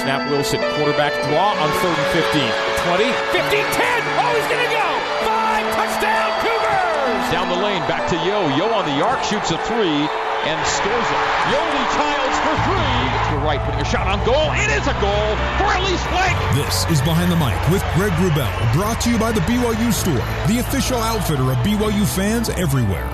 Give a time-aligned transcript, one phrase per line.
[0.00, 2.40] Snap Wilson, quarterback draw on third and 15.
[2.88, 3.04] 20,
[3.36, 4.00] 15, 10.
[4.16, 4.86] Oh, he's going to go.
[5.28, 7.24] Five, touchdown, Cougars.
[7.28, 8.48] Down the lane, back to Yo.
[8.56, 10.08] Yo on the arc, shoots a three
[10.48, 11.20] and scores it.
[11.52, 12.96] Yoeli Childs for three.
[13.28, 14.48] To the right, putting a shot on goal.
[14.56, 15.28] It is a goal
[15.60, 16.38] for Elise Flake.
[16.56, 20.24] This is Behind the Mic with Greg Wrubell, brought to you by the BYU Store,
[20.48, 23.04] the official outfitter of BYU fans everywhere.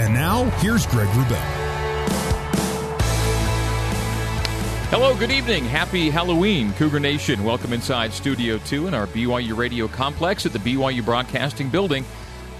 [0.00, 1.59] And now, here's Greg Wrubell.
[4.90, 5.64] Hello, good evening.
[5.66, 7.44] Happy Halloween, Cougar Nation.
[7.44, 12.04] Welcome inside Studio 2 in our BYU radio complex at the BYU Broadcasting Building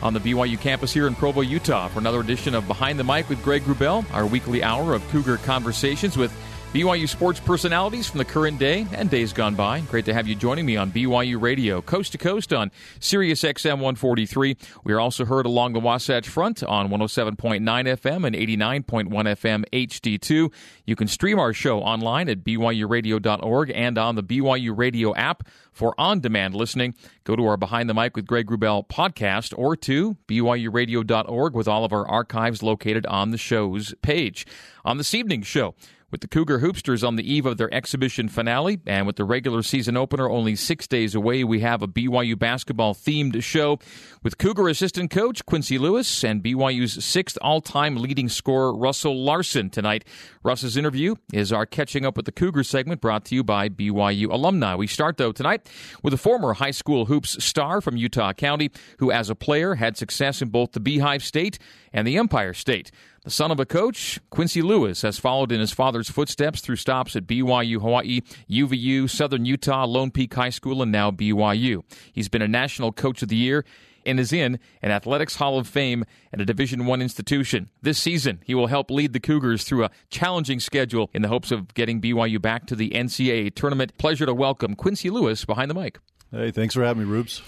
[0.01, 3.29] on the BYU campus here in Provo, Utah, for another edition of Behind the Mic
[3.29, 6.33] with Greg Wrubell, our weekly hour of Cougar conversations with
[6.73, 9.81] BYU sports personalities from the current day and days gone by.
[9.81, 12.71] Great to have you joining me on BYU Radio, coast to coast on
[13.01, 14.57] Sirius XM 143.
[14.85, 20.53] We are also heard along the Wasatch Front on 107.9 FM and 89.1 FM HD2.
[20.87, 25.93] You can stream our show online at BYURadio.org and on the BYU Radio app for
[25.99, 26.95] on demand listening.
[27.25, 31.85] Go to our Behind the Mic with Greg Wrubell podcast or to BYURadio.org with all
[31.85, 34.47] of our archives located on the show's page.
[34.85, 35.75] On this evening's show,
[36.11, 39.63] with the Cougar Hoopsters on the eve of their exhibition finale, and with the regular
[39.63, 43.79] season opener only six days away, we have a BYU basketball themed show
[44.23, 49.71] with Cougar assistant coach Quincy Lewis and BYU's sixth all time leading scorer Russell Larson
[49.71, 50.05] tonight.
[50.43, 54.33] Russ's interview is our Catching Up with the Cougar segment brought to you by BYU
[54.33, 54.75] alumni.
[54.75, 55.69] We start, though, tonight
[56.03, 59.99] with a former high school hoops star from Utah County who, as a player, had
[59.99, 61.59] success in both the Beehive State
[61.93, 62.91] and the Empire State.
[63.23, 67.15] The son of a coach, Quincy Lewis has followed in his father's footsteps through stops
[67.17, 71.83] at BYU Hawaii, UVU, Southern Utah, Lone Peak High School, and now BYU.
[72.15, 73.67] He's been a National Coach of the Year
[74.11, 78.41] and is in an athletics hall of fame at a division one institution this season
[78.45, 82.01] he will help lead the cougars through a challenging schedule in the hopes of getting
[82.01, 85.99] byu back to the ncaa tournament pleasure to welcome quincy lewis behind the mic
[86.31, 87.43] hey thanks for having me rubes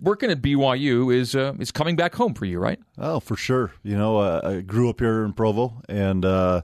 [0.00, 2.78] working at BYU is uh, is coming back home for you, right?
[2.98, 3.72] Oh, for sure.
[3.82, 6.62] You know, uh, I grew up here in Provo, and uh,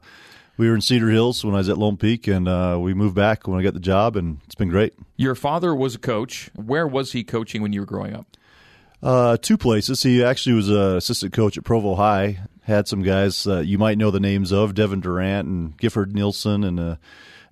[0.56, 3.14] we were in Cedar Hills when I was at Lone Peak, and uh, we moved
[3.14, 4.94] back when I got the job, and it's been great.
[5.16, 6.50] Your father was a coach.
[6.54, 8.26] Where was he coaching when you were growing up?
[9.02, 10.02] Uh, two places.
[10.02, 12.40] He actually was an assistant coach at Provo High.
[12.62, 16.62] Had some guys uh, you might know the names of Devin Durrant and Gifford Nielsen
[16.62, 16.98] and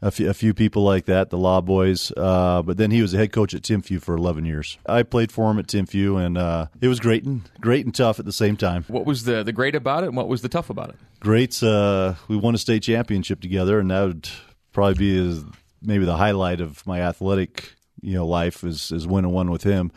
[0.00, 2.12] a few, a few people like that, the Law Boys.
[2.16, 4.78] Uh, but then he was a head coach at Timpview for 11 years.
[4.86, 8.18] I played for him at Timpview, and uh, it was great and great and tough
[8.18, 8.84] at the same time.
[8.88, 10.96] What was the the great about it, and what was the tough about it?
[11.20, 11.60] Great.
[11.62, 14.28] Uh, we won a state championship together, and that would
[14.72, 15.42] probably be
[15.82, 19.90] maybe the highlight of my athletic you know life is is winning one with him.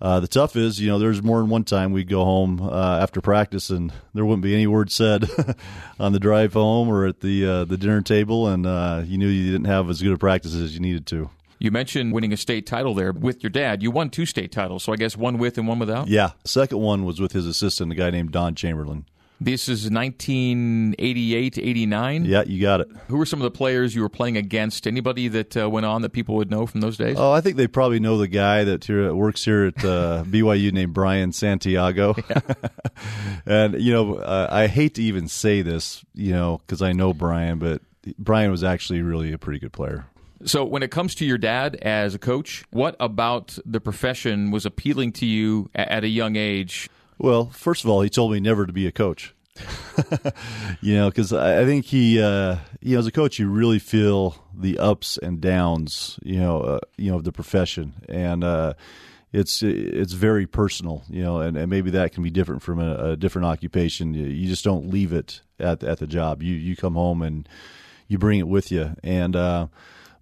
[0.00, 2.98] Uh, the tough is, you know, there's more than one time we'd go home uh,
[3.00, 5.24] after practice and there wouldn't be any word said
[5.98, 9.28] on the drive home or at the uh, the dinner table, and uh, you knew
[9.28, 11.30] you didn't have as good a practice as you needed to.
[11.58, 13.82] You mentioned winning a state title there with your dad.
[13.82, 16.08] You won two state titles, so I guess one with and one without.
[16.08, 19.06] Yeah, second one was with his assistant, a guy named Don Chamberlain.
[19.38, 22.24] This is 1988, 89?
[22.24, 22.88] Yeah, you got it.
[23.08, 24.86] Who were some of the players you were playing against?
[24.86, 27.16] Anybody that uh, went on that people would know from those days?
[27.18, 30.72] Oh, I think they probably know the guy that here, works here at uh, BYU
[30.72, 32.14] named Brian Santiago.
[32.30, 32.40] Yeah.
[33.46, 37.12] and, you know, uh, I hate to even say this, you know, because I know
[37.12, 37.82] Brian, but
[38.18, 40.06] Brian was actually really a pretty good player.
[40.44, 44.66] So, when it comes to your dad as a coach, what about the profession was
[44.66, 46.90] appealing to you at a young age?
[47.18, 49.34] Well, first of all, he told me never to be a coach.
[50.82, 54.36] you know, because I think he, uh, you know, as a coach, you really feel
[54.54, 58.74] the ups and downs, you know, uh, you know, of the profession, and uh,
[59.32, 63.12] it's it's very personal, you know, and, and maybe that can be different from a,
[63.12, 64.14] a different occupation.
[64.14, 66.42] You, you, just don't leave it at at the job.
[66.42, 67.48] You you come home and
[68.08, 69.68] you bring it with you, and uh,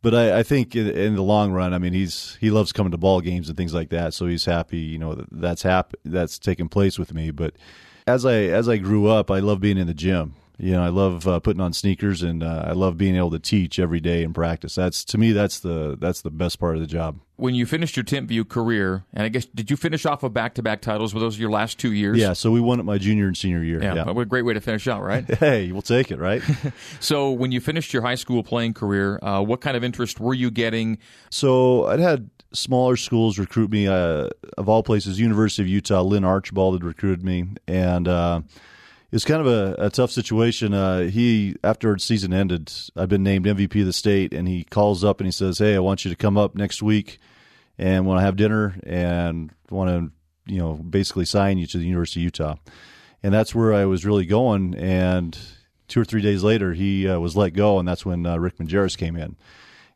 [0.04, 2.91] but I, I think in, in, the long run, I mean, he's he loves coming
[2.91, 4.12] to ball games and things like that.
[4.12, 7.31] So he's happy, you know, that that's hap- that's taking place with me.
[7.31, 7.54] But
[8.06, 10.34] as I as I grew up, I love being in the gym.
[10.56, 13.41] You know, I love uh, putting on sneakers, and uh, I love being able to
[13.41, 14.77] teach every day and practice.
[14.77, 17.18] That's to me, that's the that's the best part of the job.
[17.36, 20.54] When you finished your Timpview career, and I guess did you finish off of back
[20.54, 21.12] to back titles?
[21.12, 22.18] Were those your last two years?
[22.18, 23.83] Yeah, so we won it my junior and senior year.
[23.83, 24.10] Yeah, yeah.
[24.10, 25.28] what a great way to finish out, right?
[25.39, 26.42] hey, we'll take it, right?
[27.01, 30.34] so when you finished your high school playing career, uh, what kind of interest were
[30.34, 30.98] you getting?
[31.30, 33.89] So I'd had smaller schools recruit me.
[33.89, 38.42] Uh, of all places, University of Utah, Lynn Archibald had recruited me, and uh,
[39.15, 40.75] it's kind of a, a tough situation.
[40.75, 45.05] Uh, he, after season ended, I've been named MVP of the state, and he calls
[45.05, 47.21] up and he says, "Hey, I want you to come up next week,
[47.78, 51.84] and want to have dinner, and want to, you know, basically sign you to the
[51.84, 52.57] University of Utah."
[53.22, 54.75] And that's where I was really going.
[54.75, 55.39] And
[55.87, 58.59] two or three days later, he uh, was let go, and that's when uh, Rick
[58.59, 59.37] Majerus came in.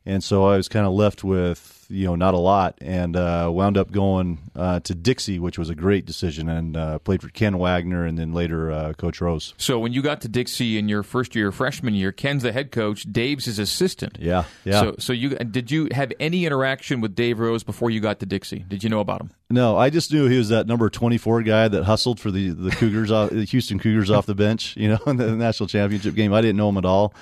[0.05, 3.49] And so I was kind of left with you know not a lot, and uh,
[3.51, 7.29] wound up going uh, to Dixie, which was a great decision, and uh, played for
[7.29, 9.53] Ken Wagner, and then later uh, Coach Rose.
[9.57, 12.71] So when you got to Dixie in your first year, freshman year, Ken's the head
[12.71, 14.17] coach, Dave's his assistant.
[14.19, 14.81] Yeah, yeah.
[14.81, 18.25] So, so you did you have any interaction with Dave Rose before you got to
[18.25, 18.65] Dixie?
[18.67, 19.31] Did you know about him?
[19.49, 22.49] No, I just knew he was that number twenty four guy that hustled for the
[22.51, 26.15] the Cougars, off, the Houston Cougars off the bench, you know, in the national championship
[26.15, 26.33] game.
[26.33, 27.13] I didn't know him at all.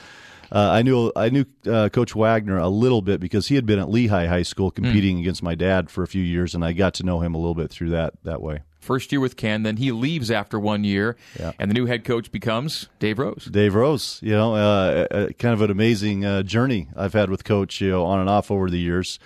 [0.52, 3.80] Uh, I knew I knew uh, Coach Wagner a little bit because he had been
[3.80, 5.22] at Lehi High School competing mm.
[5.22, 7.56] against my dad for a few years, and I got to know him a little
[7.56, 8.62] bit through that that way.
[8.80, 11.52] First year with Ken, then he leaves after one year, yeah.
[11.60, 13.46] and the new head coach becomes Dave Rose.
[13.52, 17.44] Dave Rose, you know, uh, uh kind of an amazing uh, journey I've had with
[17.44, 19.20] Coach, you know, on and off over the years.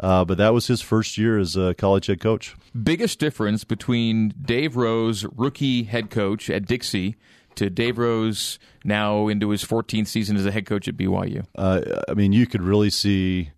[0.00, 2.56] Uh, but that was his first year as a college head coach.
[2.82, 7.16] Biggest difference between Dave Rose, rookie head coach at Dixie,
[7.56, 11.44] to Dave Rose now into his 14th season as a head coach at BYU?
[11.56, 13.50] Uh, I mean, you could really see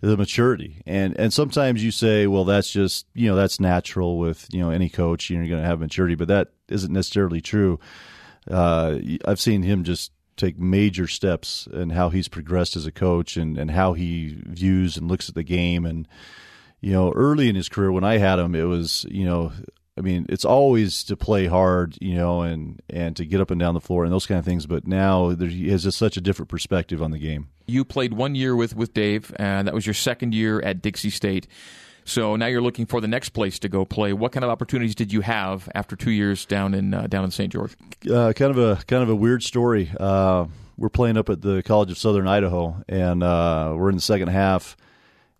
[0.00, 4.46] the maturity, and and sometimes you say, well, that's just you know that's natural with
[4.52, 7.40] you know any coach, you know, you're going to have maturity, but that isn't necessarily
[7.40, 7.80] true.
[8.50, 13.36] Uh, I've seen him just take major steps in how he's progressed as a coach
[13.36, 16.06] and, and how he views and looks at the game and
[16.80, 19.52] you know early in his career when I had him it was you know
[19.98, 23.58] I mean, it's always to play hard, you know, and and to get up and
[23.58, 24.66] down the floor and those kind of things.
[24.66, 27.48] But now there, he has just such a different perspective on the game.
[27.66, 31.10] You played one year with with Dave, and that was your second year at Dixie
[31.10, 31.46] State.
[32.04, 34.12] So now you're looking for the next place to go play.
[34.12, 37.30] What kind of opportunities did you have after two years down in uh, down in
[37.30, 37.52] St.
[37.52, 37.74] George?
[38.08, 39.90] Uh, kind of a kind of a weird story.
[39.98, 40.46] Uh,
[40.76, 44.28] we're playing up at the College of Southern Idaho, and uh, we're in the second
[44.28, 44.76] half,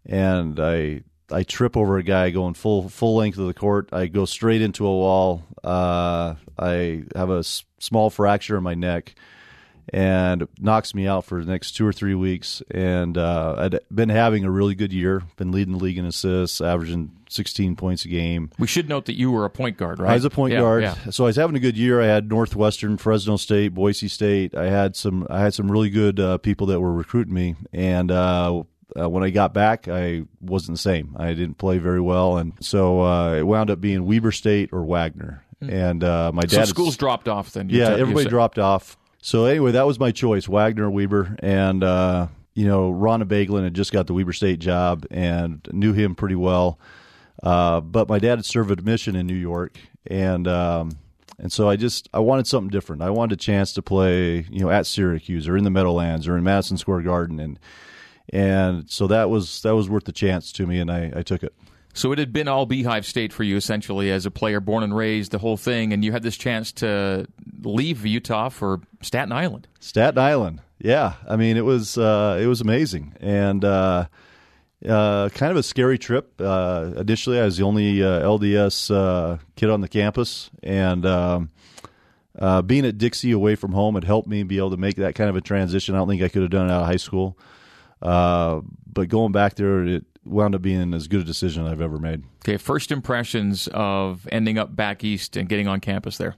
[0.06, 3.88] and I I trip over a guy going full full length of the court.
[3.92, 5.44] I go straight into a wall.
[5.62, 9.14] Uh, I have a s- small fracture in my neck,
[9.92, 12.62] and knocks me out for the next two or three weeks.
[12.70, 15.22] And uh, I'd been having a really good year.
[15.36, 18.50] Been leading the league in assists, averaging 16 points a game.
[18.58, 20.10] We should note that you were a point guard, right?
[20.10, 20.94] I was a point yeah, guard, yeah.
[21.10, 22.00] so I was having a good year.
[22.00, 24.54] I had Northwestern, Fresno State, Boise State.
[24.54, 25.26] I had some.
[25.28, 28.12] I had some really good uh, people that were recruiting me, and
[28.98, 31.16] uh, when I got back, I wasn't the same.
[31.18, 34.84] I didn't play very well, and so uh, it wound up being Weber State or
[34.84, 35.44] Wagner.
[35.62, 35.72] Mm.
[35.72, 36.50] And uh, my dad.
[36.50, 37.68] So schools dropped off then.
[37.68, 38.96] Yeah, t- everybody dropped off.
[39.22, 43.74] So anyway, that was my choice: Wagner, Weber, and uh, you know Ron Abegglen had
[43.74, 46.78] just got the Weber State job and knew him pretty well.
[47.42, 50.90] Uh, but my dad had served a mission in New York, and um,
[51.38, 53.02] and so I just I wanted something different.
[53.02, 56.36] I wanted a chance to play, you know, at Syracuse or in the Meadowlands or
[56.36, 57.58] in Madison Square Garden, and
[58.32, 61.42] and so that was that was worth the chance to me, and I, I took
[61.42, 61.54] it.
[61.96, 64.94] So it had been all Beehive State for you essentially as a player, born and
[64.94, 67.26] raised, the whole thing, and you had this chance to
[67.62, 69.66] leave Utah for Staten Island.
[69.80, 71.14] Staten Island, yeah.
[71.26, 74.08] I mean, it was uh, it was amazing and uh,
[74.86, 76.38] uh, kind of a scary trip.
[76.38, 81.50] Uh, initially, I was the only uh, LDS uh, kid on the campus, and um,
[82.66, 85.30] being at Dixie away from home had helped me be able to make that kind
[85.30, 85.94] of a transition.
[85.94, 87.38] I don't think I could have done it out of high school.
[88.02, 88.60] Uh,
[88.92, 92.24] but going back there, it wound up being as good a decision I've ever made.
[92.44, 96.36] Okay, first impressions of ending up back east and getting on campus there.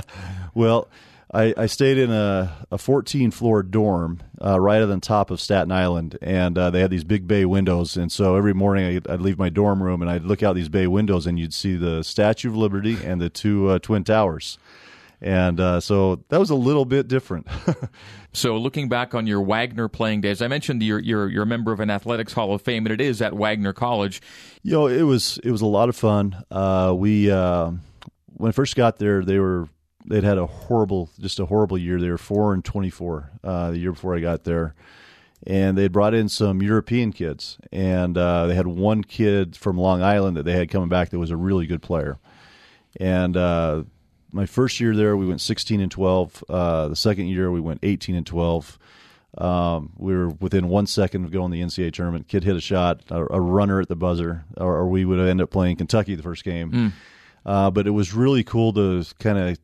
[0.54, 0.88] well,
[1.32, 5.40] I, I, stayed in a, a 14 floor dorm uh, right on the top of
[5.40, 7.96] Staten Island, and uh, they had these big bay windows.
[7.96, 10.70] And so every morning I'd, I'd, leave my dorm room and I'd look out these
[10.70, 14.58] bay windows, and you'd see the Statue of Liberty and the two uh, Twin Towers
[15.20, 17.48] and uh, so that was a little bit different.
[18.32, 21.72] so, looking back on your Wagner playing days, I mentioned you're, you're you're a member
[21.72, 24.22] of an athletics Hall of Fame, and it is at Wagner College.
[24.62, 26.44] You know, it was it was a lot of fun.
[26.50, 27.72] Uh, we uh,
[28.34, 29.68] when I first got there, they were
[30.06, 32.00] they'd had a horrible, just a horrible year.
[32.00, 34.74] They were four and twenty four uh, the year before I got there.
[35.46, 40.02] And they brought in some European kids, and uh, they had one kid from Long
[40.02, 42.18] Island that they had coming back that was a really good player.
[42.98, 43.84] And uh,
[44.32, 46.44] my first year there, we went 16 and 12.
[46.48, 48.78] Uh, the second year, we went 18 and 12.
[49.36, 52.28] Um, we were within one second of going to the NCAA tournament.
[52.28, 55.40] Kid hit a shot, a, a runner at the buzzer, or, or, we would end
[55.40, 56.72] up playing Kentucky the first game.
[56.72, 56.92] Mm.
[57.44, 59.58] Uh, but it was really cool to kind of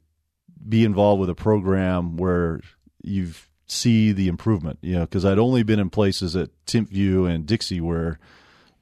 [0.69, 2.61] be involved with a program where
[3.03, 3.31] you
[3.67, 4.79] see the improvement.
[4.83, 8.19] You know, because I'd only been in places at Timpview and Dixie where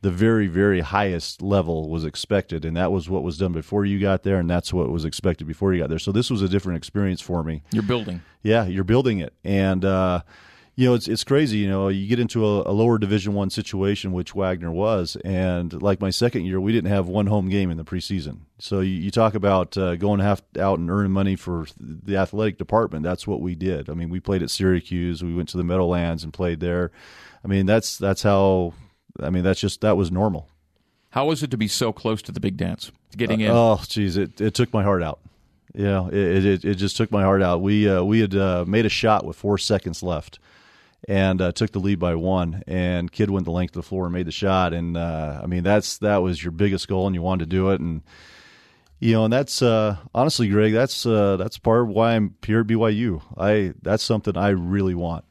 [0.03, 3.99] the very very highest level was expected and that was what was done before you
[3.99, 6.49] got there and that's what was expected before you got there so this was a
[6.49, 10.21] different experience for me you're building yeah you're building it and uh,
[10.75, 11.59] you know, it's it's crazy.
[11.59, 15.83] You know, you get into a, a, lower Division One situation, which Wagner was, and
[15.83, 18.39] like my second year, we didn't have one home game in the preseason.
[18.59, 22.57] So you, you talk about uh, going half out and earning money for the athletic
[22.57, 23.03] department.
[23.03, 23.91] That's what we did.
[23.91, 25.23] I mean, we played at Syracuse.
[25.23, 26.91] We went to the Meadowlands and played there.
[27.45, 28.73] I mean, that's that's how.
[29.21, 30.49] I mean, that's just that was normal.
[31.11, 33.51] How was it to be so close to the big dance, getting uh, in?
[33.51, 35.21] Oh, geez, it, it took my heart out.
[35.75, 37.63] Yeah, it, it, it just took my heart out.
[37.63, 40.39] We uh, we had uh, made a shot with four seconds left,
[41.09, 42.63] and uh, took the lead by one.
[42.67, 44.73] And kid went the length of the floor and made the shot.
[44.73, 47.71] And uh, I mean, that's that was your biggest goal, and you wanted to do
[47.71, 47.81] it.
[47.81, 48.03] And
[49.01, 52.61] you know, and that's uh, honestly, Greg, that's uh, that's part of why I'm here
[52.61, 53.23] at BYU.
[53.37, 55.25] I that's something I really want.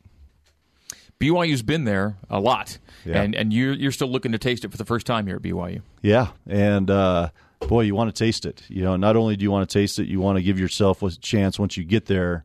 [1.21, 3.21] BYU's been there a lot, yeah.
[3.21, 5.41] and and you're you're still looking to taste it for the first time here at
[5.41, 5.81] BYU.
[6.01, 8.63] Yeah, and uh, boy, you want to taste it.
[8.67, 11.03] You know, not only do you want to taste it, you want to give yourself
[11.03, 12.43] a chance once you get there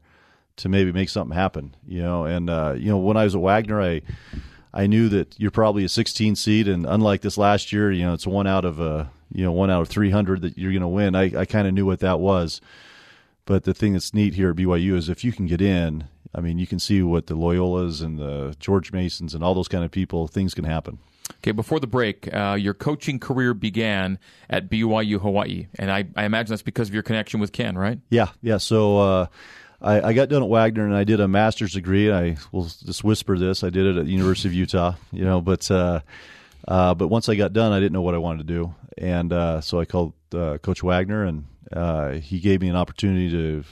[0.56, 1.74] to maybe make something happen.
[1.86, 4.02] You know, and uh, you know when I was at Wagner, I
[4.72, 8.12] I knew that you're probably a 16 seed, and unlike this last year, you know,
[8.12, 10.88] it's one out of a you know one out of 300 that you're going to
[10.88, 11.14] win.
[11.14, 12.60] I I kind of knew what that was.
[13.46, 16.40] But the thing that's neat here at BYU is if you can get in, I
[16.40, 19.84] mean, you can see what the Loyolas and the George Masons and all those kind
[19.84, 20.98] of people, things can happen.
[21.38, 24.18] Okay, before the break, uh, your coaching career began
[24.48, 27.98] at BYU Hawaii, and I, I, imagine that's because of your connection with Ken, right?
[28.10, 28.58] Yeah, yeah.
[28.58, 29.26] So uh,
[29.80, 32.08] I, I, got done at Wagner, and I did a master's degree.
[32.08, 35.24] And I will just whisper this: I did it at the University of Utah, you
[35.24, 35.40] know.
[35.40, 36.00] But uh,
[36.66, 39.32] uh but once I got done, I didn't know what I wanted to do, and
[39.32, 43.64] uh, so I called uh, Coach Wagner, and he gave me an opportunity to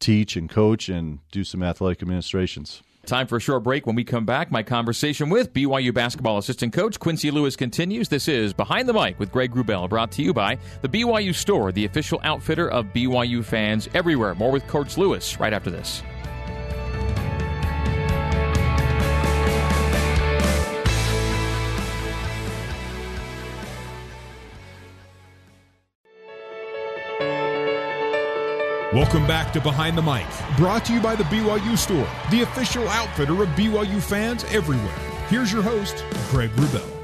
[0.00, 2.82] teach and coach and do some athletic administrations.
[3.06, 3.86] Time for a short break.
[3.86, 8.08] When we come back, my conversation with BYU basketball assistant coach Quincy Lewis continues.
[8.08, 11.72] This is Behind the Mic with Greg Wrubell, brought to you by the BYU Store,
[11.72, 14.34] the official outfitter of BYU fans everywhere.
[14.34, 16.02] More with Coach Lewis right after this.
[28.92, 32.88] Welcome back to Behind the Mic, brought to you by the BYU Store, the official
[32.88, 34.98] outfitter of BYU fans everywhere.
[35.28, 36.96] Here's your host, Greg Wrubell.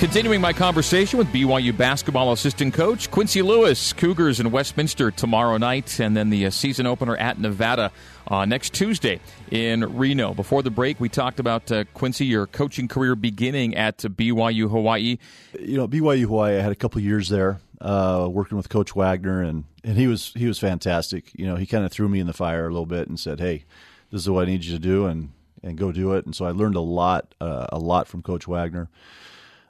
[0.00, 6.00] Continuing my conversation with BYU basketball assistant coach Quincy Lewis, Cougars in Westminster tomorrow night,
[6.00, 7.92] and then the uh, season opener at Nevada
[8.26, 9.20] uh, next Tuesday
[9.52, 10.34] in Reno.
[10.34, 15.18] Before the break, we talked about uh, Quincy, your coaching career beginning at BYU Hawaii.
[15.60, 19.42] You know, BYU Hawaii, I had a couple years there uh, working with Coach Wagner,
[19.42, 21.32] and, and he was he was fantastic.
[21.34, 23.40] You know, he kind of threw me in the fire a little bit and said,
[23.40, 23.64] "Hey,
[24.10, 25.32] this is what I need you to do," and
[25.64, 26.24] and go do it.
[26.24, 28.88] And so I learned a lot uh, a lot from Coach Wagner.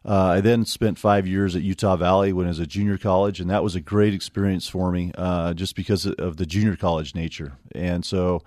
[0.04, 3.40] Uh, I then spent five years at Utah Valley when I was at junior college,
[3.40, 7.14] and that was a great experience for me, uh, just because of the junior college
[7.14, 7.52] nature.
[7.72, 8.42] And so,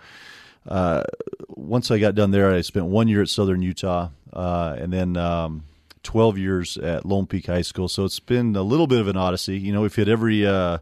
[0.67, 1.03] uh,
[1.47, 5.63] once I got done there, I spent one year at Southern Utah, and then um,
[6.05, 7.89] 12 years at Lone Peak High School.
[7.89, 9.57] So it's been a little bit of an odyssey.
[9.57, 10.77] You know, we've hit every uh,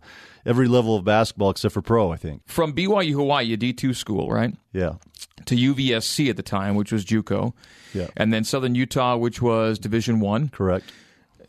[0.45, 2.41] every level of basketball except for pro, I think.
[2.45, 4.53] From BYU Hawaii, a D2 school, right?
[4.71, 4.95] Yeah.
[5.45, 7.53] To UVSC at the time, which was JUCO.
[7.93, 8.07] Yeah.
[8.15, 10.49] And then Southern Utah, which was Division 1.
[10.49, 10.91] Correct.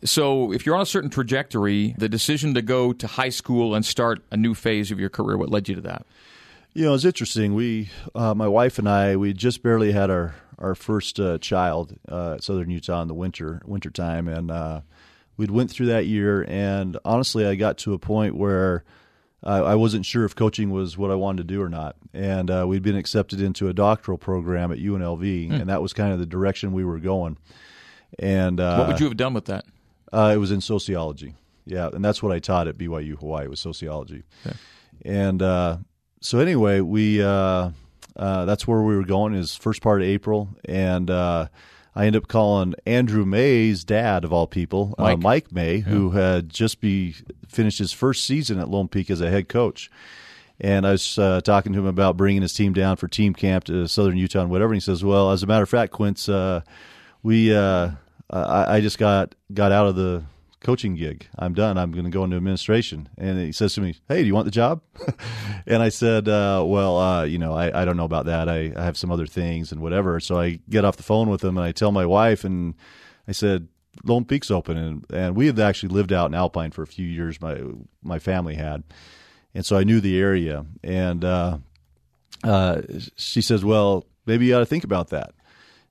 [0.03, 3.83] So, if you're on a certain trajectory, the decision to go to high school and
[3.83, 6.05] start a new phase of your career, what led you to that?
[6.73, 7.55] You know, it's interesting.
[7.55, 11.97] We, uh, my wife and I, we just barely had our our first uh, child
[12.09, 14.81] uh, at Southern Utah in the winter winter time, and uh,
[15.37, 16.45] we'd went through that year.
[16.47, 18.83] And honestly, I got to a point where
[19.43, 21.95] I wasn't sure if coaching was what I wanted to do or not.
[22.15, 25.53] And uh, we'd been accepted into a doctoral program at UNLV, hmm.
[25.53, 27.37] and that was kind of the direction we were going.
[28.17, 29.65] And uh, what would you have done with that?
[30.11, 31.35] Uh, it was in sociology.
[31.63, 34.23] Yeah, and that's what I taught at BYU Hawaii was sociology.
[35.03, 35.41] And
[36.21, 37.21] so anyway, we
[38.17, 39.33] uh, uh, that's where we were going.
[39.33, 41.47] Is first part of April, and uh,
[41.95, 45.83] I ended up calling Andrew May's dad of all people, uh, Mike, Mike May, yeah.
[45.83, 47.15] who had just be
[47.47, 49.89] finished his first season at Lone Peak as a head coach.
[50.59, 53.65] And I was uh, talking to him about bringing his team down for team camp
[53.65, 54.71] to Southern Utah and whatever.
[54.71, 56.61] And he says, "Well, as a matter of fact, Quince, uh,
[57.23, 57.95] we I,
[58.29, 60.23] I just got got out of the
[60.61, 61.27] coaching gig.
[61.37, 61.77] I'm done.
[61.77, 63.09] I'm going to go into administration.
[63.17, 64.81] And he says to me, Hey, do you want the job?
[65.67, 68.49] and I said, uh, Well, uh, you know, I, I don't know about that.
[68.49, 70.19] I, I have some other things and whatever.
[70.19, 72.73] So I get off the phone with him and I tell my wife, and
[73.27, 73.67] I said,
[74.03, 74.77] Lone Peak's open.
[74.77, 77.39] And, and we had actually lived out in Alpine for a few years.
[77.39, 77.61] My,
[78.03, 78.83] my family had.
[79.53, 80.65] And so I knew the area.
[80.83, 81.59] And uh,
[82.43, 82.81] uh,
[83.15, 85.34] she says, Well, maybe you ought to think about that.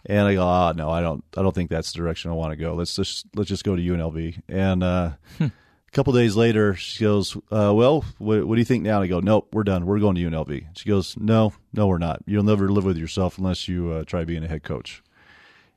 [0.06, 2.34] And I go, ah, oh, no, I don't, I don't think that's the direction I
[2.34, 2.74] want to go.
[2.74, 4.42] Let's just let's just go to UNLV.
[4.48, 5.46] And uh, hmm.
[5.94, 9.06] couple days later, she goes, uh, "Well, what, what, do you think now?" And I
[9.06, 9.86] go, "Nope, we're done.
[9.86, 12.22] We're going to UNLV." She goes, "No, no, we're not.
[12.26, 15.02] You'll never live with yourself unless you uh, try being a head coach."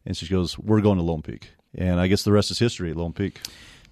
[0.05, 2.91] And she goes, "We're going to Lone Peak." And I guess the rest is history
[2.91, 3.39] at Lone Peak.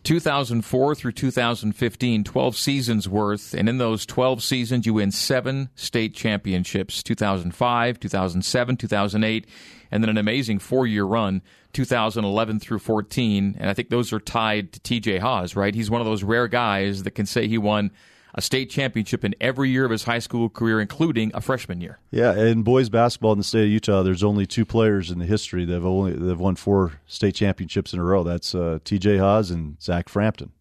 [0.05, 3.55] 2004 through 2015, 12 seasons worth.
[3.55, 9.47] And in those 12 seasons, you win seven state championships 2005, 2007, 2008,
[9.91, 11.41] and then an amazing four year run
[11.73, 13.55] 2011 through 14.
[13.59, 15.73] And I think those are tied to TJ Haws, right?
[15.73, 17.91] He's one of those rare guys that can say he won
[18.35, 21.99] a state championship in every year of his high school career, including a freshman year.
[22.11, 25.25] Yeah, in boys basketball in the state of Utah, there's only two players in the
[25.25, 28.23] history that have only that have won four state championships in a row.
[28.23, 29.17] That's uh, T.J.
[29.17, 30.51] Haws and Zach Frampton.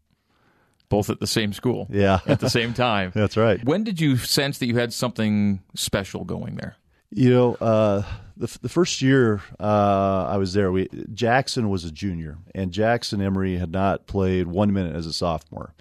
[0.88, 1.88] Both at the same school.
[1.90, 2.20] Yeah.
[2.26, 3.10] at the same time.
[3.14, 3.62] That's right.
[3.64, 6.76] When did you sense that you had something special going there?
[7.10, 8.02] You know, uh,
[8.36, 13.20] the, the first year uh, I was there, we Jackson was a junior, and Jackson
[13.20, 15.74] Emery had not played one minute as a sophomore.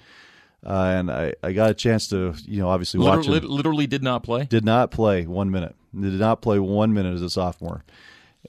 [0.65, 3.49] Uh, and I, I got a chance to, you know, obviously watch literally, him.
[3.49, 4.45] Literally did not play?
[4.45, 5.75] Did not play one minute.
[5.93, 7.83] Did not play one minute as a sophomore.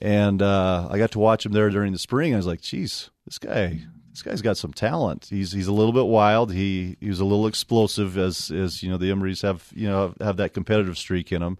[0.01, 2.33] And uh, I got to watch him there during the spring.
[2.33, 3.81] I was like, geez, this guy,
[4.11, 5.27] this guy's got some talent.
[5.29, 6.51] He's he's a little bit wild.
[6.51, 10.13] He he was a little explosive as as you know the Emerys have you know
[10.19, 11.57] have that competitive streak in him.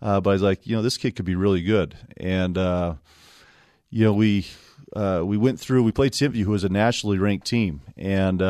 [0.00, 1.96] Uh, but I was like, you know, this kid could be really good.
[2.16, 2.94] And uh,
[3.90, 4.46] you know, we
[4.94, 5.82] uh, we went through.
[5.82, 8.40] We played Timpview, who was a nationally ranked team, and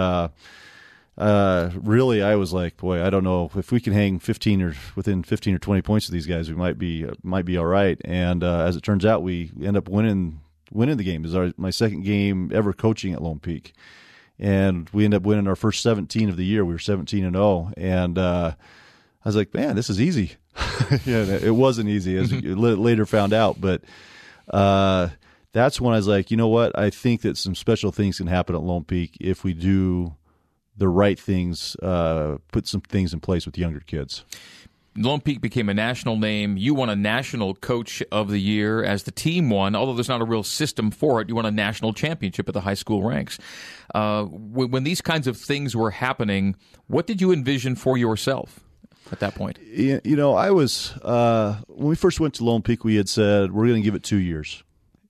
[1.19, 4.63] uh, uh, really, I was like, boy, I don't know if we can hang 15
[4.63, 7.67] or within 15 or 20 points of these guys, we might be might be all
[7.67, 8.01] right.
[8.05, 11.27] And uh, as it turns out, we end up winning winning the game.
[11.35, 13.73] Our, my second game ever coaching at Lone Peak,
[14.39, 16.65] and we end up winning our first 17 of the year.
[16.65, 18.53] We were 17 and 0, and uh,
[19.25, 20.37] I was like, man, this is easy.
[21.05, 23.83] yeah, it wasn't easy, as you later found out, but.
[24.49, 25.11] Uh,
[25.53, 26.79] that's when I was like, you know what?
[26.79, 30.15] I think that some special things can happen at Lone Peak if we do
[30.79, 34.25] the right things, uh, put some things in place with younger kids.
[34.97, 36.57] Lone Peak became a national name.
[36.57, 40.21] You won a national coach of the year as the team won, although there's not
[40.21, 41.29] a real system for it.
[41.29, 43.39] You won a national championship at the high school ranks.
[43.95, 46.57] Uh, when, when, these kinds of things were happening,
[46.89, 48.61] what did you envision for yourself
[49.13, 49.59] at that point?
[49.63, 53.53] You know, I was, uh, when we first went to Lone Peak, we had said,
[53.53, 54.65] we're going to give it two years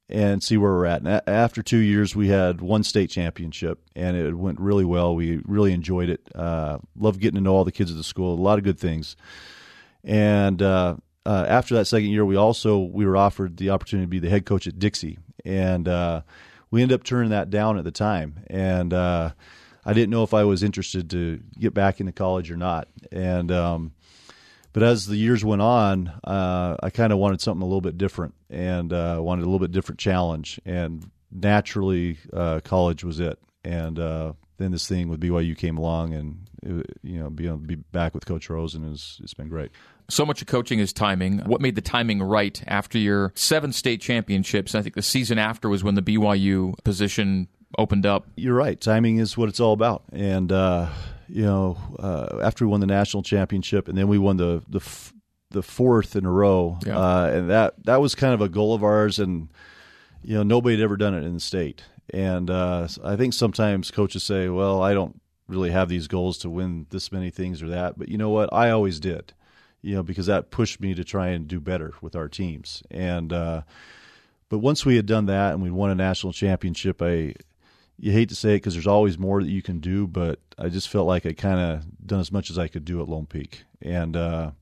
[0.09, 1.03] and see where we're at.
[1.03, 5.15] And after two years, we had one state championship, and it went really well.
[5.15, 6.27] We really enjoyed it.
[6.35, 8.35] Uh, loved getting to know all the kids at the school.
[8.35, 9.17] A lot of good things.
[10.05, 14.11] And uh, uh, after that second year, we also we were offered the opportunity to
[14.11, 16.23] be the head coach at Dixie, and uh,
[16.71, 18.45] we ended up turning that down at the time.
[18.49, 19.33] And uh,
[19.85, 22.89] I didn't know if I was interested to get back into college or not.
[23.13, 23.93] And um,
[24.79, 27.99] but as the years went on, uh, I kind of wanted something a little bit
[27.99, 30.61] different and uh, wanted a little bit different challenge.
[30.65, 33.41] And naturally, uh, college was it.
[33.65, 37.75] And uh, then this thing with BYU came along, and it, you know, being be
[37.75, 39.73] back with Coach Rosen is it's been great.
[40.11, 41.41] So much of coaching is timing.
[41.41, 44.77] What made the timing right after your seven state championships?
[44.77, 48.29] I think the season after was when the BYU position opened up.
[48.37, 48.81] You're right.
[48.81, 50.89] Timing is what it's all about, and uh,
[51.29, 54.79] you know, uh, after we won the national championship, and then we won the the
[54.79, 55.13] f-
[55.51, 56.99] the fourth in a row, yeah.
[56.99, 59.49] uh, and that that was kind of a goal of ours, and
[60.23, 63.91] you know, nobody had ever done it in the state, and uh, I think sometimes
[63.91, 67.69] coaches say, "Well, I don't really have these goals to win this many things or
[67.69, 68.53] that," but you know what?
[68.53, 69.33] I always did,
[69.83, 73.33] you know, because that pushed me to try and do better with our teams, and.
[73.33, 73.63] Uh,
[74.51, 77.35] but once we had done that and we won a national championship, I
[77.99, 80.69] you hate to say it because there's always more that you can do, but I
[80.69, 83.27] just felt like I kind of done as much as I could do at Lone
[83.27, 84.53] Peak, and uh,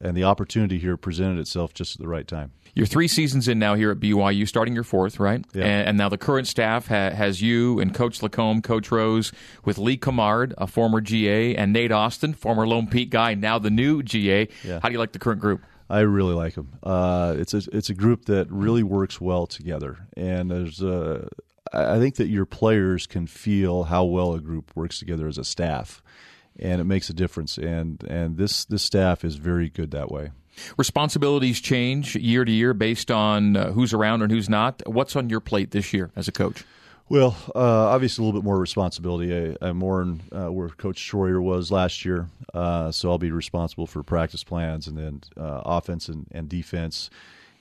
[0.00, 2.52] and the opportunity here presented itself just at the right time.
[2.74, 5.44] You're three seasons in now here at BYU, starting your fourth, right?
[5.52, 5.64] Yeah.
[5.64, 9.30] And, and now the current staff ha- has you and Coach LaComb, Coach Rose,
[9.64, 13.70] with Lee Cummard, a former GA, and Nate Austin, former Lone Peak guy, now the
[13.70, 14.48] new GA.
[14.64, 14.80] Yeah.
[14.82, 15.62] How do you like the current group?
[15.90, 16.72] I really like them.
[16.82, 21.28] Uh, it's a it's a group that really works well together, and there's a
[21.72, 25.44] I think that your players can feel how well a group works together as a
[25.44, 26.02] staff,
[26.58, 27.58] and it makes a difference.
[27.58, 30.30] And and this this staff is very good that way.
[30.76, 34.82] Responsibilities change year to year based on uh, who's around and who's not.
[34.86, 36.64] What's on your plate this year as a coach?
[37.08, 37.58] Well, uh,
[37.88, 39.56] obviously a little bit more responsibility.
[39.60, 43.30] I, am more in uh, where Coach Schroyer was last year, uh, so I'll be
[43.30, 47.10] responsible for practice plans and then uh, offense and, and defense.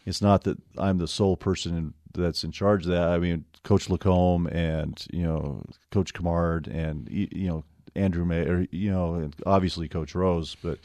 [0.06, 3.10] It's not that I'm the sole person in that's in charge of that.
[3.10, 7.64] I mean, Coach LaComb and you know Coach Cummard and you know
[7.96, 10.80] Andrew May, or you know obviously Coach Rose, but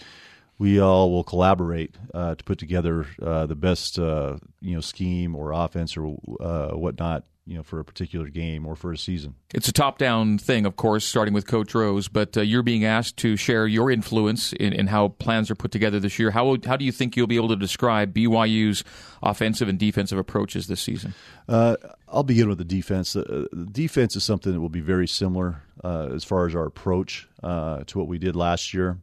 [0.59, 5.35] we all will collaborate uh, to put together uh, the best uh, you know scheme
[5.35, 9.37] or offense or uh, whatnot you know for a particular game or for a season.
[9.54, 12.09] It's a top-down thing, of course, starting with Coach Rose.
[12.09, 15.70] But uh, you're being asked to share your influence in, in, how plans are put
[15.70, 16.32] together this year.
[16.32, 18.82] How how do you think you'll be able to describe BYU's
[19.22, 21.14] offensive and defensive approaches this season?
[21.48, 21.76] Uh,
[22.09, 23.12] I'll begin with the defense.
[23.12, 26.66] The, the, defense is something that will be very similar uh, as far as our
[26.66, 28.98] approach uh, to what we did last year,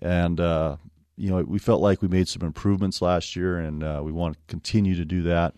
[0.00, 0.76] and uh,
[1.16, 4.34] you know we felt like we made some improvements last year, and uh, we want
[4.34, 5.54] to continue to do that.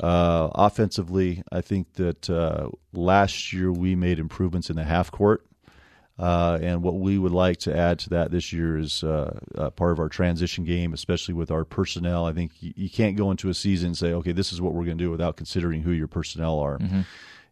[0.00, 5.46] Uh, offensively, I think that uh, last year we made improvements in the half court.
[6.18, 9.34] Uh, and what we would like to add to that this year is uh,
[9.76, 12.26] part of our transition game, especially with our personnel.
[12.26, 14.74] I think you, you, can't go into a season and say, okay, this is what
[14.74, 16.78] we're going to do without considering who your personnel are.
[16.78, 17.00] Mm-hmm.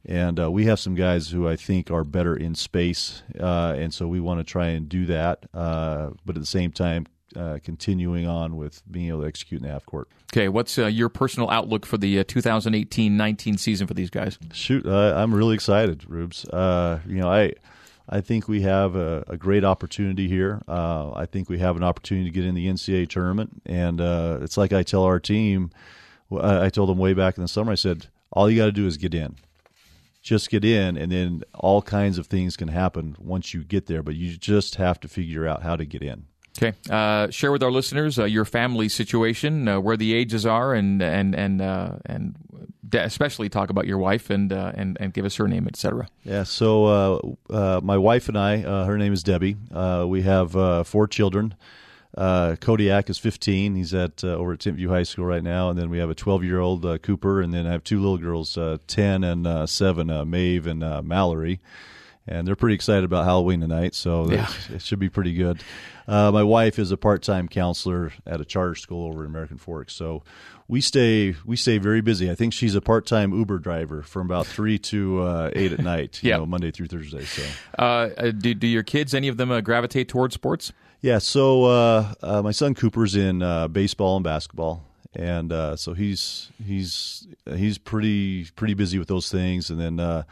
[0.05, 3.93] And uh, we have some guys who I think are better in space, uh, and
[3.93, 5.47] so we want to try and do that.
[5.53, 9.73] but at the same time, uh, continuing on with being able to execute in the
[9.73, 10.09] half court.
[10.33, 14.39] Okay, what's uh, your personal outlook for the 2018-19 uh, season for these guys?
[14.53, 16.45] Shoot, I'm really excited, Rubes.
[16.47, 17.53] Uh, you know, I
[18.09, 20.63] I think we have a, a great opportunity here.
[20.67, 24.01] Uh, I think we have an opportunity to get in the NCAA tournament, and
[24.43, 25.71] it's like I tell our team.
[26.33, 27.73] I told them way back in the summer.
[27.73, 29.37] I said, all you got to do is get in
[30.23, 34.03] just get in and then all kinds of things can happen once you get there
[34.03, 36.27] but you just have to figure out how to get in
[36.63, 40.75] Okay, uh, share with our listeners uh, your family situation, uh, where the ages are,
[40.75, 42.37] and and and uh, and
[42.93, 46.07] especially talk about your wife and uh, and and give us her name, etc.
[46.23, 46.43] Yeah.
[46.43, 49.57] So uh, my wife and I, her name is Debbie.
[50.07, 51.55] we have four children.
[52.15, 53.77] Kodiak is 15.
[53.77, 56.45] He's at over at Timpview High School right now, and then we have a 12
[56.45, 60.81] year old Cooper, and then I have two little girls, 10 and 7, Maeve and
[61.07, 61.61] Mallory
[62.31, 64.49] and they're pretty excited about Halloween tonight, so yeah.
[64.73, 65.63] it should be pretty good.
[66.07, 69.93] Uh, my wife is a part-time counselor at a charter school over in American Forks,
[69.93, 70.23] so
[70.69, 72.31] we stay we stay very busy.
[72.31, 76.21] I think she's a part-time Uber driver from about three to uh, eight at night,
[76.23, 77.25] you know, Monday through Thursday.
[77.25, 77.43] So,
[77.79, 77.83] uh,
[78.17, 80.73] uh, do do your kids any of them uh, gravitate towards sports?
[81.03, 83.41] Yeah, so uh, my son Cooper's in
[83.73, 89.71] baseball and basketball and uh, so he's he's he's pretty pretty busy with those things.
[89.71, 90.23] And then uh,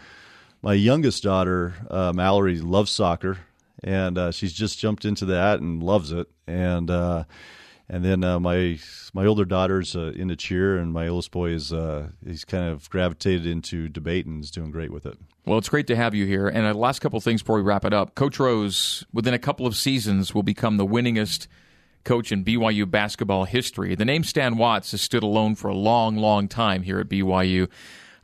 [0.63, 3.39] my youngest daughter, uh, Mallory, loves soccer,
[3.83, 6.29] and uh, she's just jumped into that and loves it.
[6.47, 7.25] And uh,
[7.89, 8.79] and then uh, my
[9.15, 12.91] my older daughter's uh, into cheer, and my oldest boy is uh, he's kind of
[12.91, 15.19] gravitated into debate and is doing great with it.
[15.47, 16.49] Well, it's great to have you here.
[16.49, 19.67] And the last couple things before we wrap it up, Coach Rose, within a couple
[19.67, 21.47] of seasons, will become the winningest
[22.05, 23.95] coach in BYU basketball history.
[23.95, 27.69] The name Stan Watts has stood alone for a long, long time here at BYU.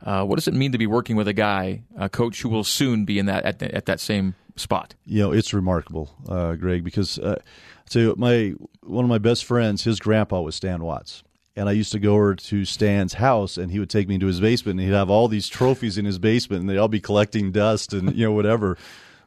[0.03, 2.63] Uh, what does it mean to be working with a guy, a coach who will
[2.63, 4.93] soon be in that at, at that same spot?
[5.05, 7.41] You know, it's remarkable, uh, Greg, because uh,
[7.87, 11.23] so my one of my best friends, his grandpa was Stan Watts.
[11.57, 14.27] And I used to go over to Stan's house, and he would take me into
[14.27, 16.99] his basement, and he'd have all these trophies in his basement, and they'd all be
[16.99, 18.77] collecting dust and you know whatever.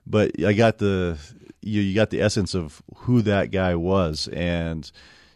[0.07, 1.19] But I got the
[1.63, 4.91] you, you got the essence of who that guy was, and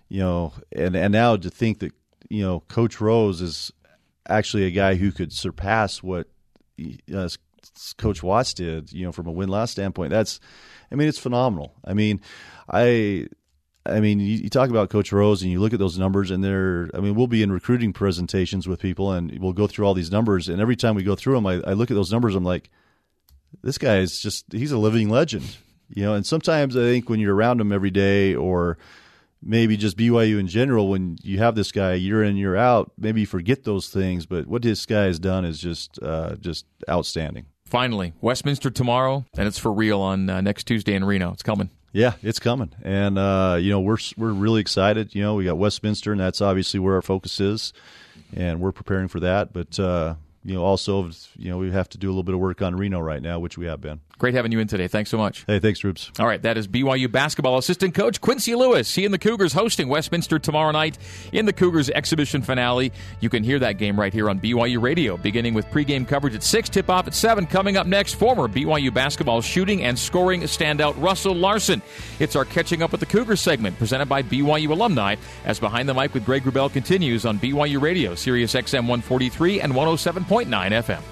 [0.08, 1.92] you know, and and now to think that
[2.28, 3.72] you know Coach Rose is
[4.28, 6.28] actually a guy who could surpass what
[7.14, 7.28] uh,
[7.96, 10.10] Coach Watts did, you know, from a win loss standpoint.
[10.10, 10.40] That's,
[10.90, 11.74] I mean, it's phenomenal.
[11.84, 12.20] I mean,
[12.70, 13.28] I.
[13.84, 16.44] I mean, you, you, talk about Coach Rose, and you look at those numbers, and
[16.44, 16.88] they're.
[16.94, 20.12] I mean, we'll be in recruiting presentations with people, and we'll go through all these
[20.12, 22.44] numbers, and every time we go through them, I, I look at those numbers, I'm
[22.44, 22.70] like,
[23.64, 25.56] this guy is just—he's a living legend,
[25.88, 26.14] you know.
[26.14, 28.78] And sometimes I think when you're around him every day, or
[29.42, 33.20] maybe just BYU in general, when you have this guy year in year out, maybe
[33.20, 34.26] you forget those things.
[34.26, 37.46] But what this guy has done is just uh, just outstanding.
[37.64, 41.32] Finally, Westminster tomorrow, and it's for real on uh, next Tuesday in Reno.
[41.32, 41.70] It's coming.
[41.92, 45.14] Yeah, it's coming, and uh, you know we're we're really excited.
[45.14, 47.72] You know, we got Westminster, and that's obviously where our focus is,
[48.34, 49.52] and we're preparing for that.
[49.52, 52.40] But uh, you know, also, you know, we have to do a little bit of
[52.40, 54.00] work on Reno right now, which we have been.
[54.22, 54.86] Great having you in today.
[54.86, 55.42] Thanks so much.
[55.48, 56.12] Hey, thanks, Rubes.
[56.20, 58.94] All right, that is BYU basketball assistant coach Quincy Lewis.
[58.94, 60.96] He and the Cougars hosting Westminster tomorrow night
[61.32, 62.92] in the Cougars exhibition finale.
[63.18, 66.44] You can hear that game right here on BYU Radio, beginning with pregame coverage at
[66.44, 67.48] 6, tip off at 7.
[67.48, 71.82] Coming up next, former BYU basketball shooting and scoring standout Russell Larson.
[72.20, 75.94] It's our Catching Up with the Cougars segment presented by BYU alumni as Behind the
[75.94, 81.02] Mic with Greg Wrubell continues on BYU Radio, Sirius XM 143 and 107.9 FM.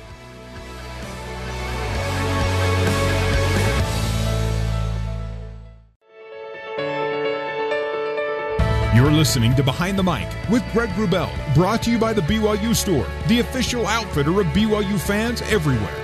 [9.01, 12.77] You're listening to Behind the Mic with Greg Wrubell, brought to you by the BYU
[12.77, 15.97] Store, the official outfitter of BYU fans everywhere.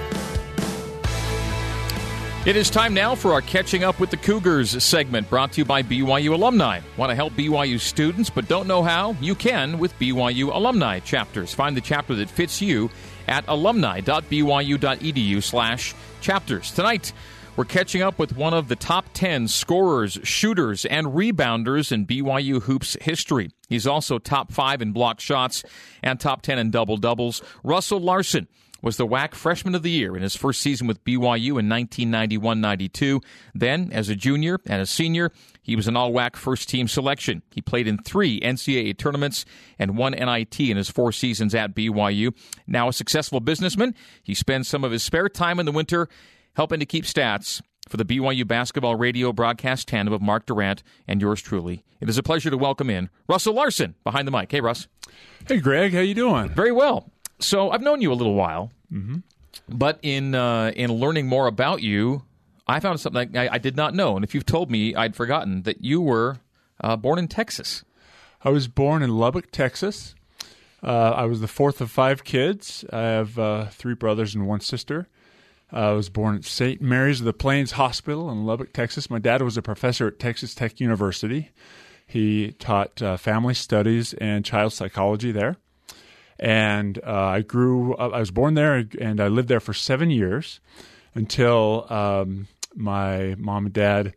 [2.46, 5.66] It is time now for our Catching Up with the Cougars segment brought to you
[5.66, 6.80] by BYU Alumni.
[6.96, 9.14] Want to help BYU students but don't know how?
[9.20, 11.52] You can with BYU Alumni chapters.
[11.52, 12.88] Find the chapter that fits you
[13.28, 16.70] at alumni.byu.edu slash chapters.
[16.70, 17.12] Tonight,
[17.56, 22.62] we're catching up with one of the top 10 scorers, shooters, and rebounders in BYU
[22.62, 23.50] Hoops history.
[23.68, 25.64] He's also top 5 in block shots
[26.02, 27.42] and top 10 in double doubles.
[27.64, 28.46] Russell Larson
[28.82, 32.60] was the WAC Freshman of the Year in his first season with BYU in 1991
[32.60, 33.20] 92.
[33.54, 37.42] Then, as a junior and a senior, he was an all WAC first team selection.
[37.50, 39.46] He played in three NCAA tournaments
[39.78, 42.34] and one NIT in his four seasons at BYU.
[42.66, 46.08] Now a successful businessman, he spends some of his spare time in the winter
[46.56, 51.20] helping to keep stats for the BYU basketball radio broadcast tandem of Mark Durrant and
[51.20, 51.84] yours truly.
[52.00, 54.50] It is a pleasure to welcome in Russell Larson behind the mic.
[54.50, 54.88] Hey, Russ.
[55.46, 55.92] Hey, Greg.
[55.92, 56.48] How you doing?
[56.48, 57.10] Very well.
[57.38, 59.18] So I've known you a little while, mm-hmm.
[59.68, 62.22] but in uh, in learning more about you,
[62.66, 64.16] I found something I, I, did not know.
[64.16, 66.38] And if you've told me, I'd forgotten that you were
[66.80, 67.84] uh, born in Texas.
[68.42, 70.14] I was born in Lubbock, Texas.
[70.82, 72.84] Uh, I was the fourth of five kids.
[72.90, 75.08] I have uh, three brothers and one sister.
[75.72, 76.80] I was born at St.
[76.80, 79.10] Mary's of the Plains Hospital in Lubbock, Texas.
[79.10, 81.50] My dad was a professor at Texas Tech University.
[82.06, 85.56] He taught uh, family studies and child psychology there
[86.38, 87.94] and uh, I grew.
[87.94, 90.60] Up, I was born there, and I lived there for seven years
[91.14, 94.14] until um, my mom and dad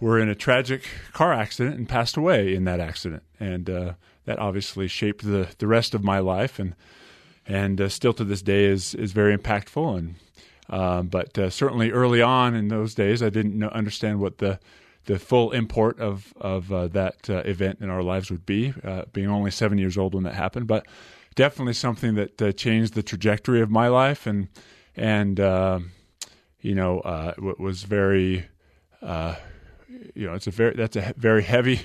[0.00, 3.92] were in a tragic car accident and passed away in that accident, and uh,
[4.24, 6.74] that obviously shaped the the rest of my life, and
[7.46, 9.98] and uh, still to this day is is very impactful.
[9.98, 10.14] And
[10.70, 14.58] um, but uh, certainly early on in those days, I didn't know, understand what the
[15.06, 18.72] the full import of of uh, that uh, event in our lives would be,
[19.12, 20.86] being only seven years old when that happened, but
[21.34, 24.48] definitely something that uh, changed the trajectory of my life and
[24.96, 25.78] and uh,
[26.60, 28.46] you know uh, was very
[29.00, 29.34] uh,
[30.14, 31.80] you know it's a very that's a very heavy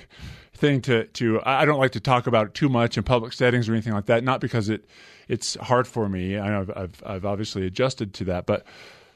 [0.58, 3.74] thing to to I don't like to talk about too much in public settings or
[3.74, 4.86] anything like that not because it
[5.28, 6.38] it's hard for me.
[6.38, 8.66] I know I've I've, I've obviously adjusted to that but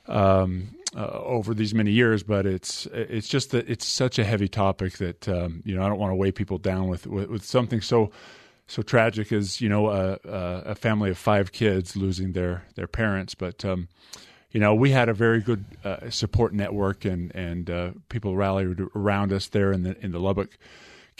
[0.07, 4.47] um, uh, over these many years, but it's it's just that it's such a heavy
[4.47, 7.45] topic that um, you know I don't want to weigh people down with, with, with
[7.45, 8.11] something so
[8.67, 13.35] so tragic as you know a, a, family of five kids losing their their parents,
[13.35, 13.87] but um,
[14.51, 18.81] you know we had a very good uh, support network and and uh, people rallied
[18.95, 20.57] around us there in the in the Lubbock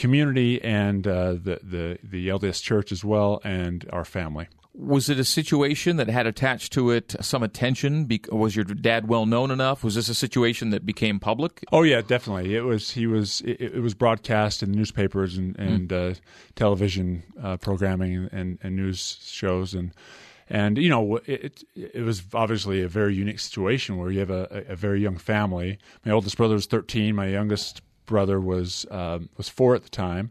[0.01, 4.47] community and uh, the the the LDS Church as well and our family.
[4.73, 8.09] Was it a situation that had attached to it some attention?
[8.31, 9.83] Was your dad well known enough?
[9.83, 11.63] Was this a situation that became public?
[11.71, 12.55] Oh yeah, definitely.
[12.55, 12.91] It was.
[12.91, 13.41] He was.
[13.41, 15.61] It, it was broadcast in newspapers and, hmm.
[15.61, 16.11] and mm.
[16.11, 16.15] uh,
[16.55, 19.93] television uh, programming and, and news shows and
[20.49, 24.65] and you know it, it was obviously a very unique situation where you have a,
[24.67, 25.77] a very young family.
[26.05, 27.13] My oldest brother was thirteen.
[27.13, 30.29] My youngest brother was um, was four at the time,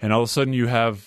[0.00, 1.06] and all of a sudden you have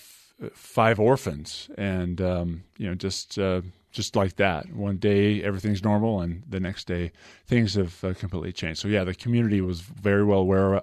[0.54, 4.72] five orphans, and um, you know, just uh, just like that.
[4.72, 7.12] One day everything's normal, and the next day
[7.46, 8.80] things have uh, completely changed.
[8.80, 10.80] So yeah, the community was very well aware uh,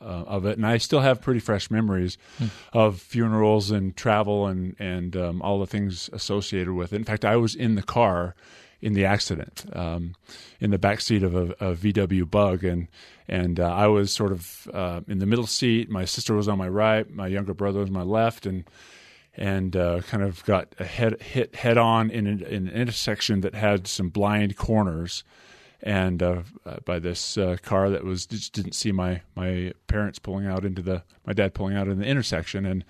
[0.00, 2.46] uh of it, and I still have pretty fresh memories hmm.
[2.72, 6.96] of funerals and travel and and um, all the things associated with it.
[6.96, 8.34] In fact, I was in the car
[8.82, 10.14] in the accident um,
[10.58, 12.88] in the back seat of a, a VW Bug, and
[13.28, 15.90] and uh, I was sort of uh, in the middle seat.
[15.90, 18.64] My sister was on my right, my younger brother was on my left, and
[19.36, 23.54] and uh, kind of got a head, hit head on in, in, an intersection that
[23.54, 25.24] had some blind corners,
[25.82, 26.42] and uh,
[26.84, 30.82] by this uh, car that was just didn't see my my parents pulling out into
[30.82, 32.84] the my dad pulling out in the intersection, and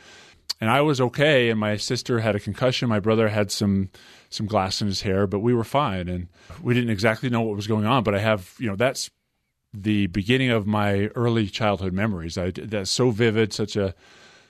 [0.61, 2.89] and I was okay, and my sister had a concussion.
[2.89, 3.91] My brother had some
[4.29, 6.29] some glass in his hair, but we were fine, and
[6.63, 8.05] we didn't exactly know what was going on.
[8.05, 9.11] But I have, you know, that's
[9.73, 12.37] the beginning of my early childhood memories.
[12.37, 13.95] I that's so vivid, such a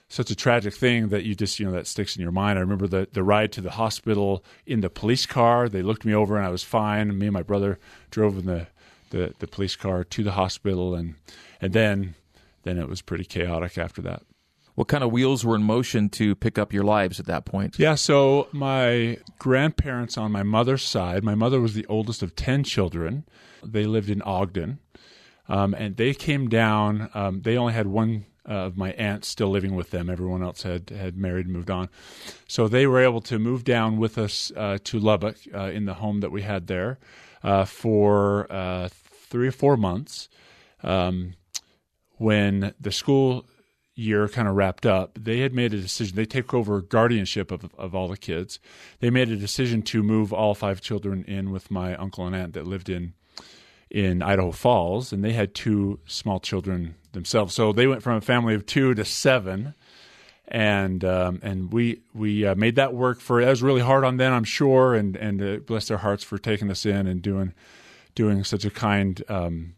[0.09, 2.59] such a tragic thing that you just you know that sticks in your mind.
[2.59, 5.69] I remember the the ride to the hospital in the police car.
[5.69, 7.17] They looked me over and I was fine.
[7.17, 8.67] Me and my brother drove in the
[9.11, 11.15] the, the police car to the hospital, and
[11.61, 12.15] and then
[12.63, 14.23] then it was pretty chaotic after that
[14.81, 17.77] what kind of wheels were in motion to pick up your lives at that point?
[17.77, 22.63] Yeah, so my grandparents on my mother's side, my mother was the oldest of 10
[22.63, 23.23] children.
[23.63, 24.79] They lived in Ogden.
[25.47, 29.51] Um, and they came down, um, they only had one uh, of my aunts still
[29.51, 30.09] living with them.
[30.09, 31.87] Everyone else had, had married and moved on.
[32.47, 35.93] So they were able to move down with us uh, to Lubbock uh, in the
[35.93, 36.97] home that we had there
[37.43, 38.89] uh, for uh,
[39.29, 40.27] three or four months.
[40.81, 41.35] Um,
[42.17, 43.45] when the school
[43.95, 46.15] year kind of wrapped up, they had made a decision.
[46.15, 48.59] They take over guardianship of, of all the kids.
[48.99, 52.53] They made a decision to move all five children in with my uncle and aunt
[52.53, 53.13] that lived in
[53.89, 57.53] in Idaho Falls, and they had two small children themselves.
[57.53, 59.73] So they went from a family of two to seven,
[60.47, 63.41] and um, and we we uh, made that work for.
[63.41, 66.37] It was really hard on them, I'm sure, and and uh, bless their hearts for
[66.37, 67.53] taking us in and doing
[68.15, 69.21] doing such a kind.
[69.27, 69.73] Um,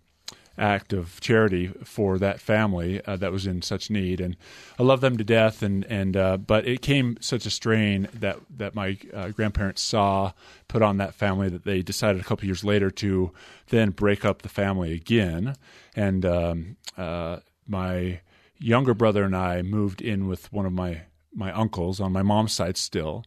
[0.57, 4.35] act of charity for that family uh, that was in such need, and
[4.77, 5.63] I love them to death.
[5.63, 10.33] And and uh, but it came such a strain that that my uh, grandparents saw
[10.67, 13.31] put on that family that they decided a couple years later to
[13.69, 15.55] then break up the family again.
[15.95, 17.37] And um, uh,
[17.67, 18.21] my
[18.57, 22.53] younger brother and I moved in with one of my my uncles on my mom's
[22.53, 23.25] side still.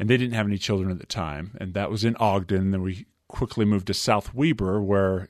[0.00, 2.58] And they didn't have any children at the time, and that was in Ogden.
[2.58, 5.28] And then we quickly moved to South Weber, where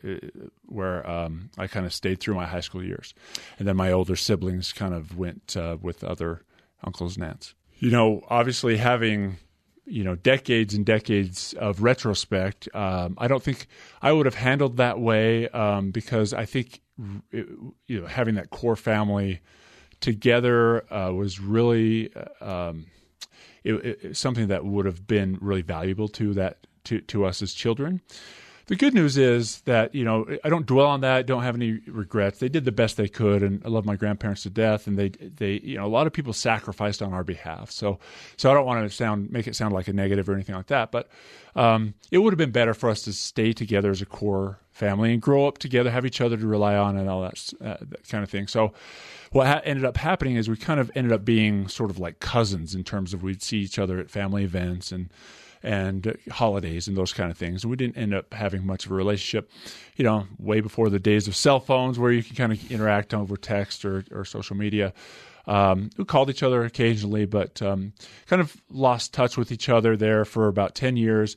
[0.66, 3.12] where um, I kind of stayed through my high school years,
[3.58, 6.42] and then my older siblings kind of went uh, with other
[6.82, 7.54] uncles and aunts.
[7.78, 9.36] You know, obviously having
[9.84, 13.66] you know decades and decades of retrospect, um, I don't think
[14.00, 16.80] I would have handled that way um, because I think
[17.32, 17.48] it,
[17.86, 19.40] you know having that core family
[20.00, 22.12] together uh, was really.
[22.14, 22.86] Uh, um,
[23.64, 27.52] it, it, something that would have been really valuable to that to, to us as
[27.52, 28.00] children.
[28.66, 31.24] The good news is that you know I don't dwell on that.
[31.24, 32.38] Don't have any regrets.
[32.38, 34.86] They did the best they could, and I love my grandparents to death.
[34.86, 37.70] And they they you know a lot of people sacrificed on our behalf.
[37.70, 37.98] So
[38.36, 40.66] so I don't want to sound make it sound like a negative or anything like
[40.66, 40.92] that.
[40.92, 41.08] But
[41.56, 45.14] um, it would have been better for us to stay together as a core family
[45.14, 48.06] and grow up together, have each other to rely on, and all that, uh, that
[48.08, 48.46] kind of thing.
[48.46, 48.74] So
[49.32, 52.20] what ha- ended up happening is we kind of ended up being sort of like
[52.20, 55.10] cousins in terms of we'd see each other at family events and
[55.62, 57.64] and holidays and those kind of things.
[57.64, 59.50] And We didn't end up having much of a relationship,
[59.96, 63.14] you know, way before the days of cell phones where you can kind of interact
[63.14, 64.92] over text or, or social media.
[65.46, 67.94] Um, we called each other occasionally, but um,
[68.26, 71.36] kind of lost touch with each other there for about 10 years.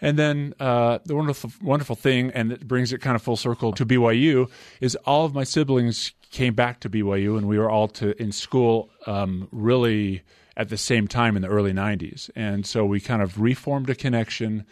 [0.00, 3.72] And then uh, the wonderful, wonderful thing, and it brings it kind of full circle
[3.74, 7.86] to BYU, is all of my siblings came back to BYU, and we were all
[7.88, 10.22] to in school um, really
[10.56, 12.30] at the same time in the early 90s.
[12.34, 14.66] And so we kind of reformed a connection.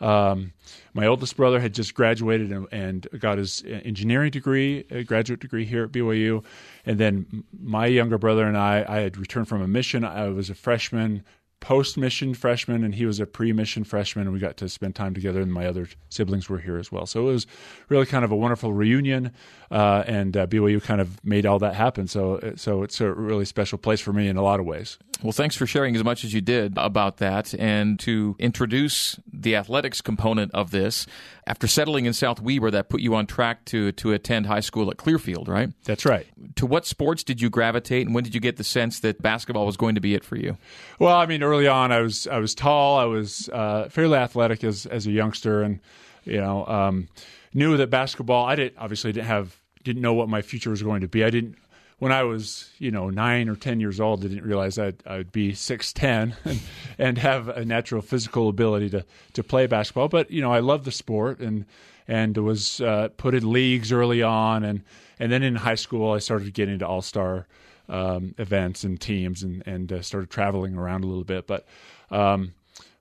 [0.00, 0.52] Um,
[0.94, 5.64] my oldest brother had just graduated and, and, got his engineering degree, a graduate degree
[5.64, 6.44] here at BYU.
[6.84, 10.04] And then my younger brother and I, I had returned from a mission.
[10.04, 11.24] I was a freshman
[11.62, 14.96] post mission freshman and he was a pre mission freshman and we got to spend
[14.96, 17.46] time together and my other siblings were here as well so it was
[17.88, 19.30] really kind of a wonderful reunion
[19.70, 23.44] uh, and uh, BYU kind of made all that happen so so it's a really
[23.44, 26.24] special place for me in a lot of ways well thanks for sharing as much
[26.24, 31.06] as you did about that and to introduce the athletics component of this
[31.46, 34.90] after settling in South Weber, that put you on track to to attend high school
[34.90, 35.70] at Clearfield, right?
[35.84, 36.26] That's right.
[36.56, 39.66] To what sports did you gravitate, and when did you get the sense that basketball
[39.66, 40.56] was going to be it for you?
[40.98, 44.62] Well, I mean, early on, I was I was tall, I was uh, fairly athletic
[44.62, 45.80] as as a youngster, and
[46.24, 47.08] you know, um,
[47.52, 48.46] knew that basketball.
[48.46, 51.24] I didn't obviously didn't have didn't know what my future was going to be.
[51.24, 51.56] I didn't
[52.02, 55.30] when I was, you know, nine or ten years old, I didn't realize I'd, I'd
[55.30, 56.58] be six ten and,
[56.98, 60.08] and have a natural physical ability to to play basketball.
[60.08, 61.64] But you know, I love the sport and
[62.08, 64.82] and was uh, put in leagues early on, and
[65.20, 67.46] and then in high school, I started getting into all star
[67.88, 71.46] um, events and teams, and and uh, started traveling around a little bit.
[71.46, 71.68] But
[72.10, 72.52] um,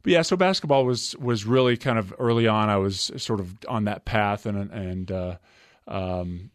[0.04, 2.70] but yeah, so basketball was was really kind of early on.
[2.70, 5.36] I was sort of on that path, and and uh,
[5.88, 6.52] um,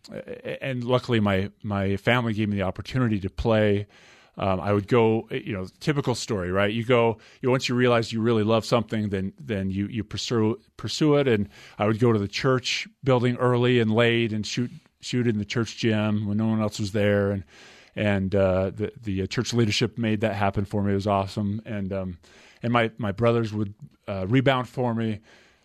[0.60, 3.86] and luckily, my my family gave me the opportunity to play.
[4.38, 6.72] Um, I would go, you know, typical story, right?
[6.72, 10.60] You go, you once you realize you really love something, then then you you pursue
[10.76, 11.26] pursue it.
[11.26, 15.38] And I would go to the church building early and late and shoot shoot in
[15.38, 17.44] the church gym when no one else was there, and
[17.96, 20.92] and uh, the the uh, church leadership made that happen for me.
[20.92, 22.18] It was awesome, and um,
[22.62, 23.74] and my my brothers would
[24.06, 25.20] uh, rebound for me,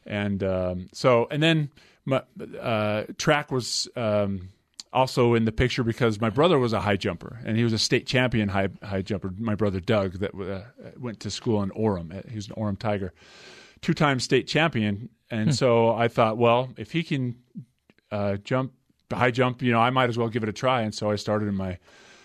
[0.06, 1.70] and um, so and then
[2.06, 2.24] my,
[2.60, 4.50] uh, track was um,
[4.94, 7.80] also in the picture because my brother was a high jumper and he was a
[7.80, 9.34] state champion high high jumper.
[9.38, 12.18] My brother Doug that uh, went to school in Orem.
[12.18, 13.14] Uh, he was an Orem Tiger,
[13.82, 15.10] two time state champion.
[15.30, 15.52] And hmm.
[15.52, 17.36] so I thought, well, if he can
[18.12, 18.74] uh, jump
[19.12, 20.82] high jump, you know, I might as well give it a try.
[20.82, 21.78] And so I started in my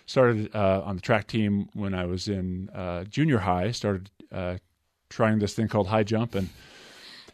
[0.07, 3.71] started uh, on the track team when I was in uh, junior high.
[3.73, 4.11] Started
[5.09, 6.49] trying this thing called high jump and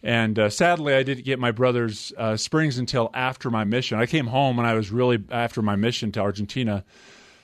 [0.03, 3.99] and uh, sadly, I didn't get my brother's uh, springs until after my mission.
[3.99, 6.85] I came home and I was really after my mission to Argentina.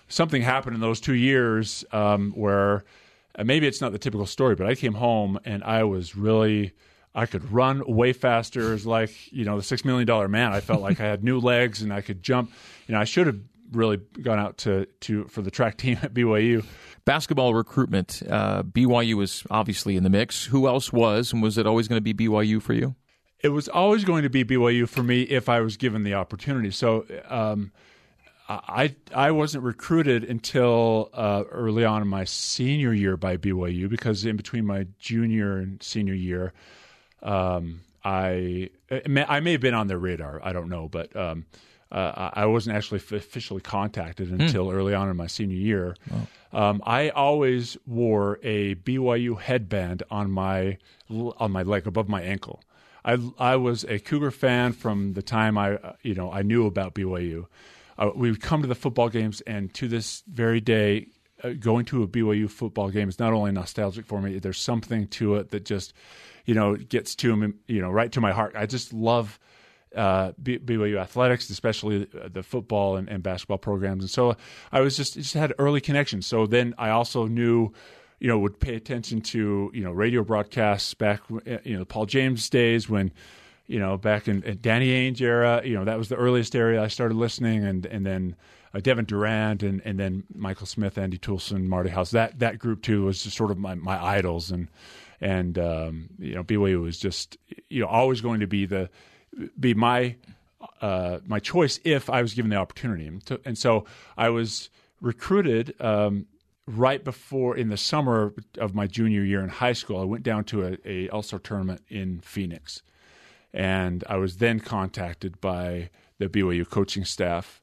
[0.09, 2.85] Something happened in those two years um, where
[3.39, 6.73] uh, maybe it's not the typical story, but I came home and I was really.
[7.15, 8.73] I could run way faster.
[8.73, 10.53] As like you know the six million dollar man.
[10.53, 12.53] I felt like I had new legs and I could jump.
[12.87, 13.41] You know I should have
[13.73, 16.65] really gone out to to for the track team at BYU
[17.09, 20.45] basketball recruitment, uh, BYU was obviously in the mix.
[20.45, 22.95] Who else was, and was it always going to be BYU for you?
[23.41, 26.71] it was always going to be BYU for me if I was given the opportunity.
[26.71, 27.73] So um,
[28.49, 34.25] I I wasn't recruited until uh, early on in my senior year by BYU because
[34.25, 36.53] in between my junior and senior year,
[37.23, 40.41] um, I I may have been on their radar.
[40.43, 41.47] I don't know, but um,
[41.91, 44.41] uh, I wasn't actually officially contacted hmm.
[44.41, 45.97] until early on in my senior year.
[46.53, 50.79] Um, I always wore a BYU headband on my
[51.11, 52.63] on my leg above my ankle.
[53.05, 56.95] I I was a Cougar fan from the time I you know I knew about
[56.95, 57.47] BYU.
[57.99, 61.09] Uh, we would come to the football games, and to this very day,
[61.43, 64.39] uh, going to a BYU football game is not only nostalgic for me.
[64.39, 65.95] There's something to it that just
[66.45, 68.55] you know gets to me, you know, right to my heart.
[68.57, 69.39] I just love
[69.99, 74.05] uh, BYU athletics, especially the football and, and, basketball programs.
[74.05, 74.37] And so
[74.71, 76.25] I was just just had early connections.
[76.27, 77.73] So then I also knew,
[78.21, 81.23] you know, would pay attention to you know radio broadcasts back
[81.65, 83.13] you know Paul James days when.
[83.71, 86.83] You know, back in, in Danny Ainge era, you know that was the earliest area
[86.83, 88.35] I started listening, and and then
[88.73, 92.81] uh, Devin Durrant and and then Michael Smith, Andy Toolson, Marty Haws That that group
[92.81, 94.69] too was just sort of my my idols, and
[95.21, 97.37] and um, you know BYU was just
[97.69, 98.89] you know always going to be the
[99.59, 100.17] be my
[100.81, 103.07] uh, my choice if I was given the opportunity.
[103.07, 103.85] And, to, and so
[104.17, 104.71] I was
[105.01, 106.27] recruited um,
[106.67, 110.01] right before in the summer of my junior year in high school.
[110.01, 112.83] I went down to a, a All-Star tournament in Phoenix,
[113.53, 117.63] and I was then contacted by the BYU coaching staff.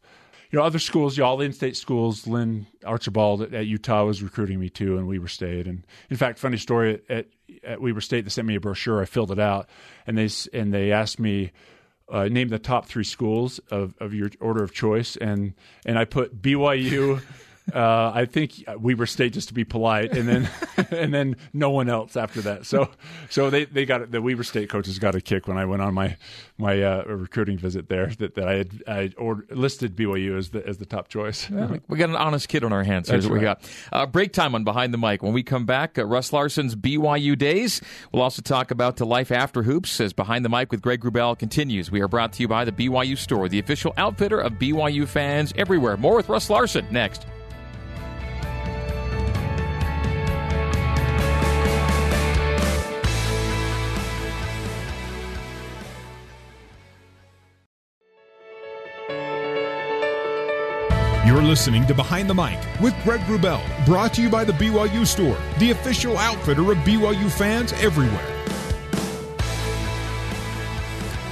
[0.51, 4.69] You know, other schools, all in-state schools, Lynn Archibald at, at, Utah was recruiting me
[4.69, 5.67] too, and Weber State.
[5.67, 7.27] And in fact, funny story at,
[7.63, 9.01] at Weber State, they sent me a brochure.
[9.01, 9.69] I filled it out,
[10.05, 11.51] and they and they asked me
[12.09, 15.53] uh, name the top three schools of, of your order of choice, and
[15.85, 17.21] and I put BYU.
[17.73, 20.49] Uh, I think Weber State just to be polite, and then
[20.91, 22.65] and then no one else after that.
[22.65, 22.89] So
[23.29, 25.93] so they, they got the Weber State coaches got a kick when I went on
[25.93, 26.15] my
[26.57, 30.65] my uh, recruiting visit there that, that I had I ordered, listed BYU as the
[30.65, 31.49] as the top choice.
[31.49, 33.09] Yeah, we got an honest kid on our hands.
[33.09, 33.41] Here's That's what right.
[33.41, 33.71] we got.
[33.91, 35.23] Uh, break time on behind the mic.
[35.23, 37.81] When we come back, uh, Russ Larson's BYU days.
[38.11, 41.37] We'll also talk about the life after hoops as behind the mic with Greg Wrubell
[41.37, 41.89] continues.
[41.89, 45.51] We are brought to you by the BYU Store, the official outfitter of BYU fans
[45.57, 45.97] everywhere.
[45.97, 47.25] More with Russ Larson next.
[61.35, 65.05] You're listening to Behind the Mic with Greg Wrubell, brought to you by the BYU
[65.05, 68.25] Store, the official outfitter of BYU fans everywhere.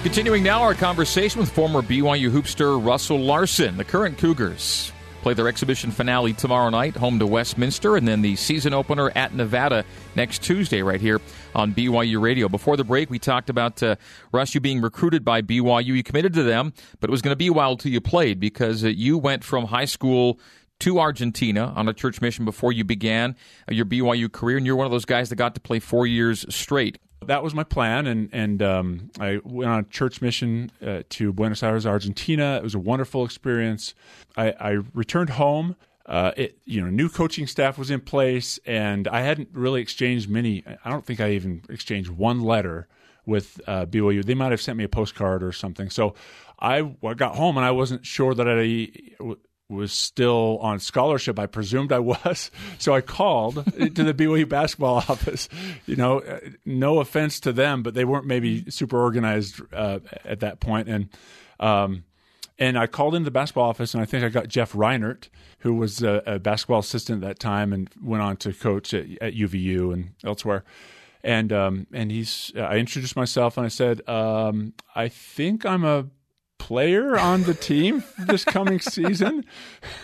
[0.03, 4.92] Continuing now our conversation with former BYU hoopster Russell Larson, the current Cougars
[5.23, 9.33] play their exhibition finale tomorrow night, home to Westminster, and then the season opener at
[9.33, 11.21] Nevada next Tuesday, right here
[11.55, 12.49] on BYU Radio.
[12.49, 13.95] Before the break, we talked about uh,
[14.33, 15.85] Russ, you being recruited by BYU.
[15.85, 18.41] You committed to them, but it was going to be a while till you played
[18.41, 20.41] because uh, you went from high school
[20.81, 23.37] to Argentina on a church mission before you began
[23.69, 26.45] your BYU career, and you're one of those guys that got to play four years
[26.53, 26.97] straight.
[27.23, 31.33] That was my plan, and and um, I went on a church mission uh, to
[31.33, 32.57] Buenos Aires, Argentina.
[32.57, 33.93] It was a wonderful experience.
[34.37, 35.75] I, I returned home.
[36.05, 40.29] Uh, it, you know, new coaching staff was in place, and I hadn't really exchanged
[40.29, 40.63] many.
[40.83, 42.87] I don't think I even exchanged one letter
[43.25, 44.23] with uh, BYU.
[44.23, 45.89] They might have sent me a postcard or something.
[45.89, 46.13] So
[46.59, 48.89] I, I got home and I wasn't sure that I
[49.73, 51.39] was still on scholarship.
[51.39, 52.51] I presumed I was.
[52.79, 55.47] So I called to the BYU basketball office.
[55.85, 56.21] You know,
[56.65, 60.89] no offense to them, but they weren't maybe super organized uh, at that point.
[60.89, 61.09] And,
[61.59, 62.03] um,
[62.59, 65.73] and I called into the basketball office, and I think I got Jeff Reinert, who
[65.73, 69.33] was a, a basketball assistant at that time and went on to coach at, at
[69.33, 70.63] UVU and elsewhere.
[71.23, 76.07] And um, and he's I introduced myself and I said, um, I think I'm a
[76.63, 79.43] player on the team this coming season?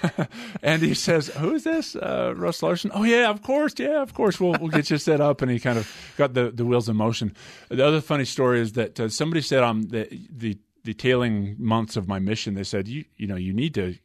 [0.61, 1.95] and he says, "Who's this?
[1.95, 2.91] Uh, Russ Larson?
[2.93, 4.41] Oh yeah, of course, yeah, of course.
[4.41, 6.97] We'll we'll get you set up." And he kind of got the, the wheels in
[6.97, 7.33] motion.
[7.69, 12.09] The other funny story is that uh, somebody said on the the detailing months of
[12.09, 13.95] my mission, they said, "You you know you need to."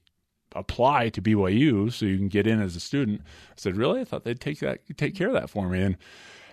[0.57, 3.22] apply to BYU so you can get in as a student.
[3.24, 4.02] I said, "Really?
[4.02, 5.96] I thought they'd take that take care of that for me." And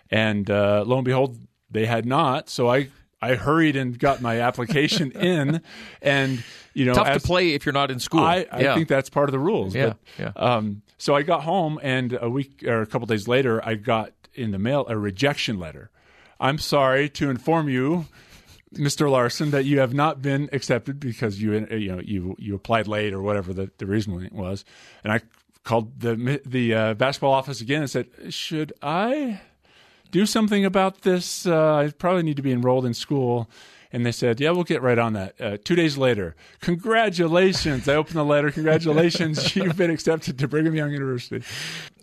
[0.09, 1.37] and uh, lo and behold,
[1.69, 2.49] they had not.
[2.49, 2.89] So I
[3.21, 5.61] I hurried and got my application in,
[6.01, 6.43] and
[6.73, 8.21] you know, tough as, to play if you're not in school.
[8.21, 8.75] I, I yeah.
[8.75, 9.75] think that's part of the rules.
[9.75, 10.31] Yeah, but, yeah.
[10.35, 14.13] Um, so I got home, and a week or a couple days later, I got
[14.33, 15.91] in the mail a rejection letter.
[16.39, 18.07] I'm sorry to inform you,
[18.73, 19.09] Mr.
[19.09, 23.13] Larson, that you have not been accepted because you you know you you applied late
[23.13, 24.65] or whatever the, the reason was.
[25.03, 25.21] And I
[25.63, 29.41] called the the uh, basketball office again and said, "Should I
[30.11, 31.45] do something about this.
[31.45, 33.49] Uh, I probably need to be enrolled in school.
[33.93, 37.89] And they said, "Yeah, we'll get right on that." Uh, two days later, congratulations!
[37.89, 38.49] I opened the letter.
[38.49, 41.43] Congratulations, you've been accepted to Brigham Young University.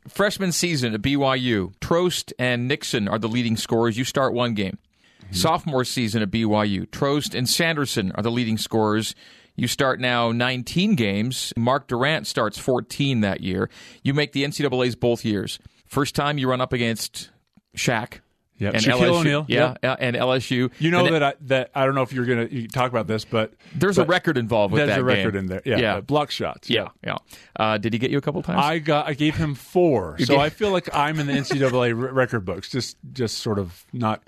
[0.07, 3.97] Freshman season at BYU, Trost and Nixon are the leading scorers.
[3.97, 4.77] You start one game.
[5.23, 5.35] Mm-hmm.
[5.35, 9.15] Sophomore season at BYU, Trost and Sanderson are the leading scorers.
[9.57, 11.53] You start now 19 games.
[11.57, 13.69] Mark Durrant starts 14 that year.
[14.03, 15.59] You make the NCAA's both years.
[15.87, 17.31] First time you run up against
[17.77, 18.21] Shaq,
[18.61, 18.75] Yep.
[18.75, 19.45] and Shaquille LSU, O'Neal.
[19.49, 19.99] yeah, Yep.
[20.01, 20.71] and LSU.
[20.81, 23.25] You know And that I, that I don't know if you're gonna talk about this,
[23.25, 25.39] but there's a record involved with There's that There's a record game.
[25.41, 25.63] in there.
[25.65, 26.69] Yeah, yeah, uh, block shots.
[26.69, 27.19] yeah, yeah.
[27.55, 28.61] Uh, did he get you a couple times?
[28.61, 32.45] I got I gave him four, so I feel like I'm in the NCAA record
[32.45, 34.23] books, just just sort of not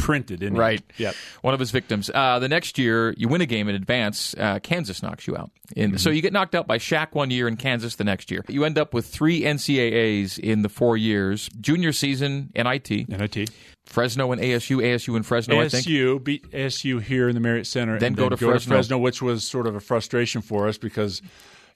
[0.00, 0.82] printed in Right.
[0.96, 1.14] Yep.
[1.42, 2.10] One of his victims.
[2.12, 4.34] Uh, the next year, you win a game in advance.
[4.36, 5.50] Uh, Kansas knocks you out.
[5.76, 8.44] In, So you get knocked out by Shaq one year and Kansas the next year.
[8.48, 11.48] You end up with three NCAAs in the four years.
[11.60, 13.08] Junior season, NIT.
[13.08, 13.50] NIT.
[13.86, 14.78] Fresno and ASU.
[14.78, 15.86] ASU and Fresno, I think.
[15.86, 18.98] ASU beat ASU here in the Marriott Center, Then and go to Fresno.
[18.98, 21.22] which was sort of a frustration for us because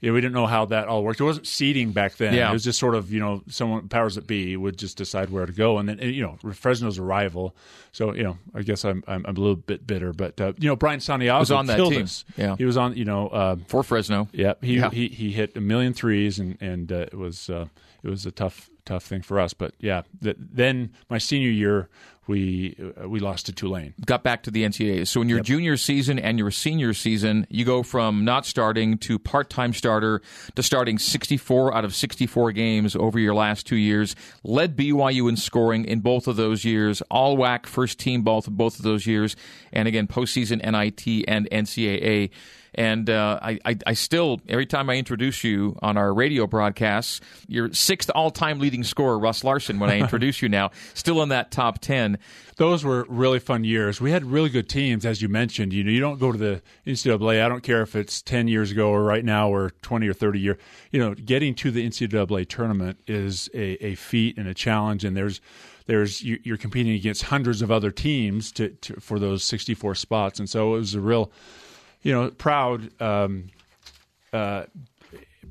[0.05, 1.19] you know, we didn't know how that all worked.
[1.21, 2.35] It wasn't seeding back then.
[2.35, 2.51] Yeah.
[2.51, 5.47] It was just sort of you know someone powers that be would just decide where
[5.47, 7.57] to go, and then you know Fresno's a rival,
[7.93, 10.69] so you know I guess I'm I'm, I'm a little bit bitter, but uh, you
[10.69, 12.03] know Brian Santiago Was on that team.
[12.05, 12.25] us.
[12.37, 12.57] Yeah.
[12.57, 13.29] he was on you know.
[13.29, 14.29] Uh, For Fresno.
[14.33, 14.91] yeah, he, Yeah.
[14.91, 17.67] he he hit a million threes, and and uh, it was uh,
[18.03, 19.55] it was a tough tough thing for us.
[19.55, 21.89] But yeah, th- then my senior year
[22.27, 23.95] we uh, we lost to Tulane.
[24.05, 25.07] got back to the NCAA.
[25.07, 29.19] So in your junior season and your senior season, you go from not starting to
[29.19, 30.23] part-time starter
[30.55, 34.17] to starting 64 out of 64 games over your last two years.
[34.43, 37.03] Led BYU in scoring in both of those years.
[37.11, 39.37] All WAC first team both both of those years,
[39.73, 42.31] and again postseason NIT and NCAA.
[42.75, 47.21] And uh, I, I, I still, every time I introduce you on our radio broadcasts,
[47.47, 51.51] your sixth all-time leading scorer, Russ Larson, when I introduce you now, still in that
[51.51, 52.14] top 10.
[52.57, 54.01] Those were really fun years.
[54.01, 55.73] We had really good teams, as you mentioned.
[55.73, 57.45] You know, you don't go to the NCAA.
[57.45, 60.41] I don't care if it's ten years ago or right now or twenty or thirty
[60.41, 60.59] year.
[60.91, 65.17] You know, getting to the NCAA tournament is a, a feat and a challenge, and
[65.17, 65.41] there's
[65.87, 70.39] there's you- you're competing against hundreds of other teams to, to for those 64 spots,
[70.39, 71.31] and so it was a real,
[72.03, 72.91] you know, proud.
[73.03, 73.49] Um,
[74.33, 74.65] uh,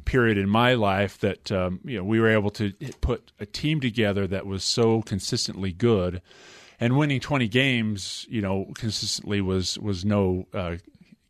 [0.06, 3.80] period in my life that um, you know we were able to put a team
[3.80, 6.22] together that was so consistently good,
[6.80, 10.48] and winning twenty games, you know, consistently was was no.
[10.54, 10.76] Uh,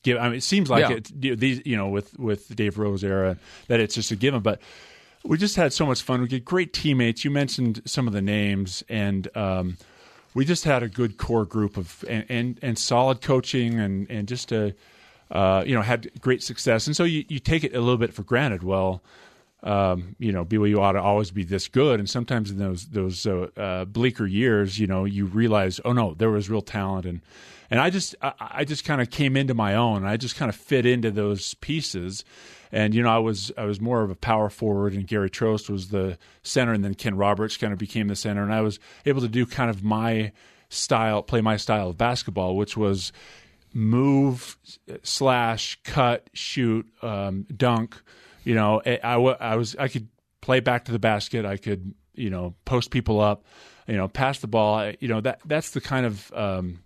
[0.03, 0.97] give, I mean, it seems like Yeah.
[0.97, 1.11] it.
[1.21, 4.41] you know, These, you know, with with Dave Rose era, that it's just a given.
[4.41, 4.59] But
[5.23, 6.21] we just had so much fun.
[6.21, 7.23] We get great teammates.
[7.23, 9.77] You mentioned some of the names, and um,
[10.33, 14.27] we just had a good core group of and and, and solid coaching, and and
[14.27, 14.75] just a
[15.33, 16.87] uh, you know had great success.
[16.87, 18.63] And so you, you take it a little bit for granted.
[18.63, 19.03] Well,
[19.63, 21.99] um, you know, BYU ought to always be this good.
[21.99, 26.13] And sometimes in those those uh, uh, bleaker years, you know, you realize, oh no,
[26.13, 27.21] there was real talent, and
[27.71, 30.05] and I just I, I just kind of came into my own.
[30.05, 32.23] I just kind of fit into those pieces.
[32.71, 35.69] And you know, I was I was more of a power forward, and Gary Trost
[35.69, 38.79] was the center, and then Ken Roberts kind of became the center, and I was
[39.05, 40.31] able to do kind of my
[40.69, 43.11] style, play my style of basketball, which was
[43.73, 44.57] move
[45.03, 48.01] slash cut shoot um, dunk
[48.43, 50.07] you know I, I, I was i could
[50.43, 51.45] play back to the basket.
[51.45, 53.45] I could you know post people up
[53.87, 54.91] you know pass the ball.
[54.99, 56.83] You know that that's the kind of um,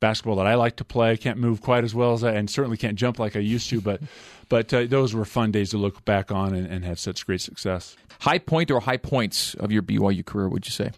[0.00, 1.10] basketball that i like to play.
[1.10, 3.68] I can't move quite as well as i and certainly can't jump like i used
[3.70, 4.00] to but
[4.48, 7.96] but uh, those were fun days to look back on and, and such great success.
[8.20, 10.92] High point or high points of your BYU career, would you say?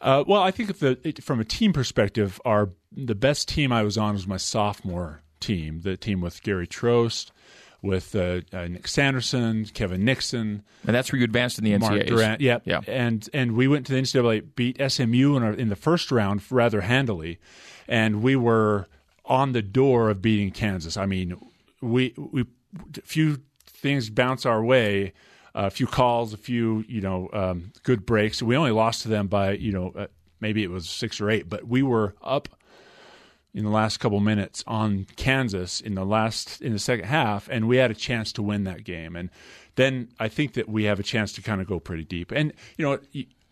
[0.00, 3.72] Uh, well, I think if the it, from a team perspective, our the best team
[3.72, 7.30] I was on was my sophomore team, the team with Gary Trost,
[7.82, 12.08] with uh, uh, Nick Sanderson, Kevin Nixon, And that's where you advanced in the NCAAs.
[12.08, 12.40] Durrant.
[12.40, 12.62] Yep.
[12.64, 12.80] Yeah.
[12.86, 16.42] And and we went to the NCAA, beat SMU in, our, in the first round
[16.50, 17.38] rather handily,
[17.88, 18.86] and we were
[19.24, 20.96] on the door of beating Kansas.
[20.96, 21.36] I mean,
[21.80, 22.46] we we
[23.04, 25.12] few things bounce our way,
[25.56, 28.42] a few calls, a few you know um, good breaks.
[28.42, 30.06] We only lost to them by you know uh,
[30.38, 32.48] maybe it was six or eight, but we were up
[33.54, 37.66] in the last couple minutes on Kansas in the last in the second half, and
[37.66, 39.16] we had a chance to win that game.
[39.16, 39.30] And
[39.76, 42.30] then I think that we have a chance to kind of go pretty deep.
[42.32, 42.98] And you know,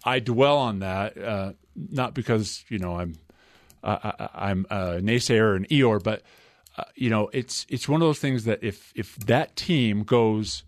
[0.04, 3.14] I dwell on that uh, not because you know I'm
[3.82, 6.22] uh, I, I'm a naysayer and Eeyore, but
[6.76, 10.64] uh, you know, it's it's one of those things that if if that team goes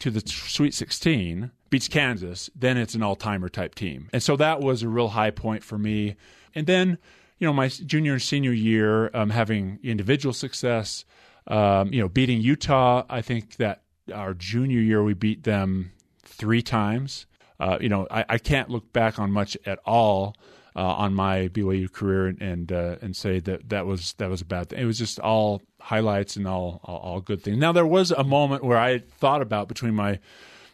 [0.00, 4.08] to the Sweet 16, beats Kansas, then it's an all timer type team.
[4.12, 6.16] And so that was a real high point for me.
[6.54, 6.98] And then,
[7.38, 11.04] you know, my junior and senior year, um, having individual success,
[11.46, 13.82] um, you know, beating Utah, I think that
[14.12, 15.92] our junior year we beat them
[16.24, 17.26] three times.
[17.58, 20.34] Uh, you know, I, I can't look back on much at all
[20.76, 24.40] uh, on my BYU career and and, uh, and say that that was that was
[24.40, 24.80] a bad thing.
[24.80, 27.58] It was just all highlights and all, all, all good things.
[27.58, 30.18] Now there was a moment where I thought about between my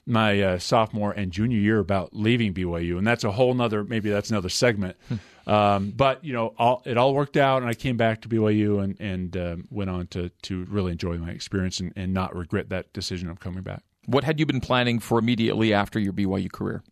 [0.07, 4.09] my uh, sophomore and junior year about leaving BYU, and that's a whole nother maybe
[4.09, 4.97] that's another segment.
[5.09, 5.51] Hmm.
[5.51, 8.83] um, but you know, all, it all worked out, and I came back to BYU
[8.83, 12.71] and and um, went on to to really enjoy my experience and, and not regret
[12.71, 13.83] that decision of coming back.
[14.07, 16.83] What had you been planning for immediately after your BYU career?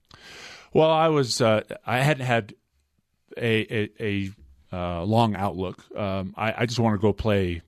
[0.72, 2.54] Well, I was uh, I hadn't had
[3.36, 4.30] a a, a
[4.72, 5.84] uh, long outlook.
[5.96, 7.62] Um, I, I, just want to go play,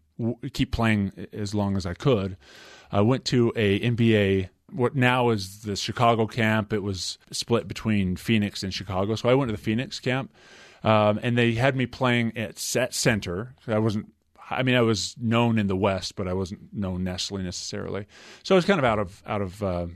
[0.53, 2.37] keep playing as long as I could.
[2.93, 4.49] I went to a NBA.
[4.73, 6.73] What now is the Chicago camp?
[6.73, 10.33] It was split between Phoenix and Chicago, so I went to the Phoenix camp,
[10.85, 13.55] um, and they had me playing at set center.
[13.67, 14.13] I wasn't.
[14.53, 18.07] I mean, I was known in the West, but I wasn't known necessarily.
[18.43, 19.87] So I was kind of out of out of uh,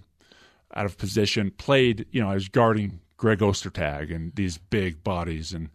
[0.74, 1.50] out of position.
[1.50, 5.70] Played, you know, I was guarding Greg Ostertag and these big bodies and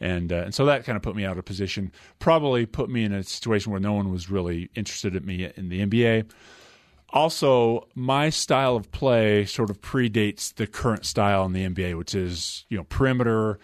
[0.00, 1.90] and uh, and so that kind of put me out of position.
[2.18, 5.68] Probably put me in a situation where no one was really interested in me in
[5.68, 6.30] the NBA.
[7.10, 12.14] Also, my style of play sort of predates the current style in the NBA, which
[12.14, 13.58] is you know perimeter,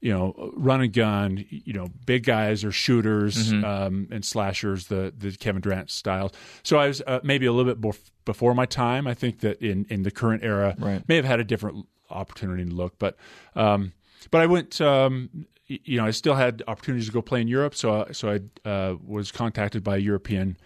[0.00, 3.64] you know run and gun, you know big guys or shooters Mm-hmm.
[3.64, 6.32] um, and slashers, the the Kevin Durant style.
[6.64, 9.06] So I was uh, maybe a little bit bef- before my time.
[9.06, 11.08] I think that in in the current era, Right.
[11.08, 13.16] may have had a different opportunity to look, but
[13.54, 13.92] um,
[14.32, 14.80] but I went.
[14.80, 18.68] Um, you know, I still had opportunities to go play in Europe, so so I
[18.68, 20.56] uh, was contacted by a European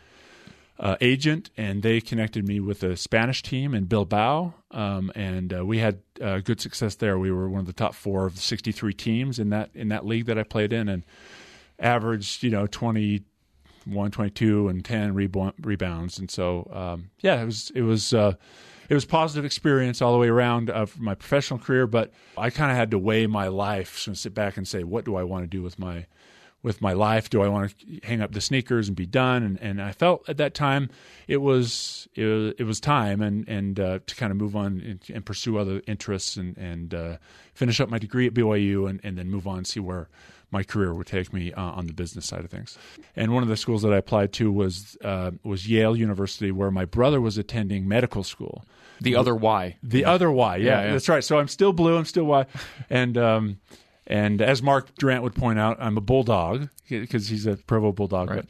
[0.79, 5.65] uh, agent, and they connected me with a Spanish team in Bilbao, um, and uh,
[5.65, 7.19] we had uh, good success there.
[7.19, 10.07] We were one of the top four of the 63 teams in that in that
[10.07, 11.05] league that I played in, and
[11.79, 17.71] averaged you know 21, 22, and 10 rebo- rebounds, and so um, yeah, it was
[17.75, 18.15] it was.
[18.89, 22.71] It was positive experience all the way around of my professional career, but I kind
[22.71, 25.45] of had to weigh my life, so sit back and say, what do I want
[25.45, 26.07] to do with my
[26.63, 27.29] with my life?
[27.29, 29.43] Do I want to hang up the sneakers and be done?
[29.43, 30.89] And, and I felt at that time
[31.29, 34.81] it was it was, it was time and and uh, to kind of move on
[34.81, 37.17] and, and pursue other interests and and uh,
[37.55, 40.09] finish up my degree at BYU and, and then move on and see where
[40.55, 42.79] my career would take me uh, on the business side of things.
[43.17, 46.71] And one of the schools that I applied to was uh, was Yale University, where
[46.71, 48.65] my brother was attending medical school.
[49.01, 49.77] The other Y.
[49.83, 50.93] The other Y, yeah, Yeah, yeah.
[50.93, 51.25] that's right.
[51.25, 52.47] So I'm still blue, I'm still Y,
[52.89, 53.59] and um,
[54.07, 58.31] and as Mark Durrant would point out, I'm a bulldog because he's a Provo bulldog.
[58.31, 58.37] Right.
[58.37, 58.47] But,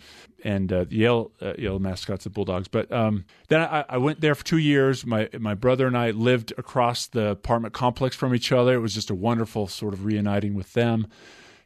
[0.47, 2.69] and uh, Yale uh, Yale mascots the Bulldogs.
[2.69, 5.07] But um, then I, I went there for two years.
[5.07, 8.75] My my brother and I lived across the apartment complex from each other.
[8.75, 11.07] It was just a wonderful sort of reuniting with them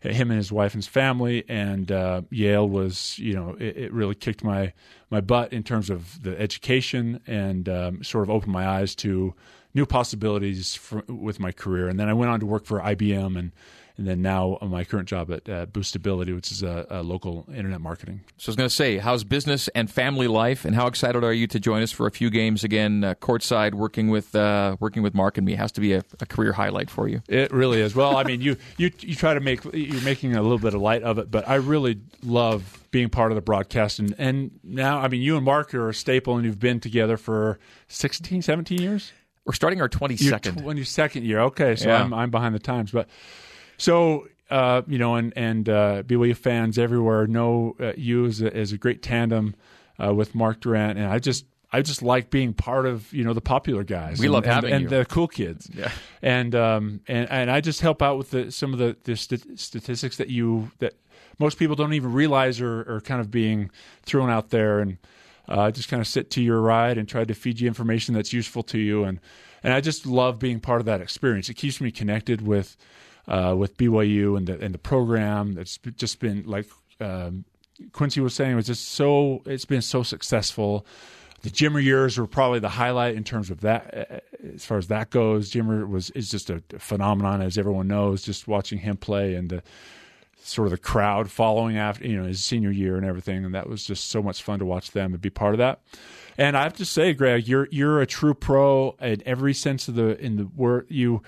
[0.01, 1.45] him and his wife and his family.
[1.49, 4.73] And uh, Yale was, you know, it, it really kicked my
[5.11, 9.35] my butt in terms of the education and um, sort of opened my eyes to
[9.75, 11.89] new possibilities for, with my career.
[11.89, 13.53] And then I went on to work for IBM and.
[13.99, 17.81] And then now my current job at uh, Boostability, which is a, a local internet
[17.81, 18.21] marketing.
[18.37, 21.33] So I was going to say, how's business and family life, and how excited are
[21.33, 25.03] you to join us for a few games again, uh, courtside, working with uh, working
[25.03, 25.57] with Mark and me?
[25.57, 27.23] Has to be a, a career highlight for you.
[27.29, 27.97] It really is.
[27.97, 30.81] Well, I mean, you you you try to make you're making a little bit of
[30.81, 35.01] light of it, but I really love being part of the broadcast and and now
[35.01, 38.81] I mean, you and Mark are a staple and you've been together for 16, 17
[38.81, 39.13] years.
[39.45, 40.59] We're starting our twenty Your second.
[40.63, 41.41] tw- your second year.
[41.41, 42.01] Okay, so Yeah.
[42.03, 43.09] I'm I'm behind the times, but
[43.79, 48.55] so uh, you know, and and uh, BYU fans everywhere know uh, you as a,
[48.55, 49.55] as a great tandem
[50.03, 53.35] uh, with Mark Durrant, and I just I just like being part of you know
[53.35, 54.19] the popular guys.
[54.19, 54.89] We and, love and- having and you.
[54.89, 55.69] the cool kids.
[55.75, 55.91] Yeah.
[56.23, 59.59] and um and and I just help out with the, some of the the st-
[59.59, 60.95] statistics that you that
[61.39, 63.71] most people don't even realize are, are kind of being
[64.03, 64.99] thrown out there and.
[65.51, 68.35] Uh, just kind of sit to your ride and try to feed you information that's
[68.35, 69.19] useful to you, and
[69.63, 71.49] and I just love being part of that experience.
[71.49, 72.77] It keeps me connected with
[73.29, 75.59] uh, with BYU and the and the program.
[75.59, 76.67] It's just been like
[77.01, 77.45] um,
[77.93, 80.87] Quincy was saying, it was just so it's been so successful.
[81.43, 84.89] The Jimmer years were probably the highlight in terms of that, uh, as far as
[84.89, 85.53] that goes.
[85.53, 88.23] Jimmer was is just a phenomenon, as everyone knows.
[88.23, 89.63] Just watching him play and the
[90.41, 93.69] sort of the crowd following after you know his senior year and everything, and that
[93.69, 95.81] was just so much fun to watch them and be part of that.
[96.37, 99.95] And I have to say, Greg, you're you're a true pro in every sense of
[99.95, 101.23] the in the word you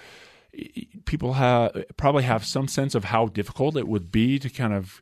[1.05, 5.01] people have probably have some sense of how difficult it would be to kind of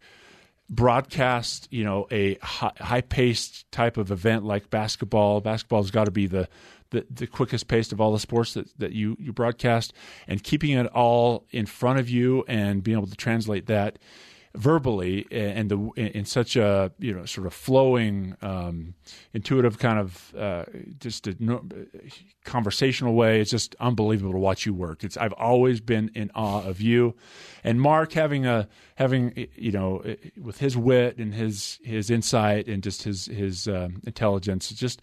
[0.70, 5.40] broadcast, you know, a high paced type of event like basketball.
[5.40, 6.48] Basketball's got to be the,
[6.90, 9.92] the the quickest paced of all the sports that, that you, you broadcast,
[10.26, 13.98] and keeping it all in front of you and being able to translate that
[14.58, 18.94] verbally and the in such a you know sort of flowing, um,
[19.32, 20.64] intuitive kind of uh,
[20.98, 21.36] just a
[22.44, 23.40] conversational way.
[23.40, 25.04] It's just unbelievable to watch you work.
[25.04, 27.14] It's I've always been in awe of you,
[27.62, 30.02] and Mark having a having you know
[30.36, 34.70] with his wit and his his insight and just his his um, intelligence.
[34.70, 35.00] Just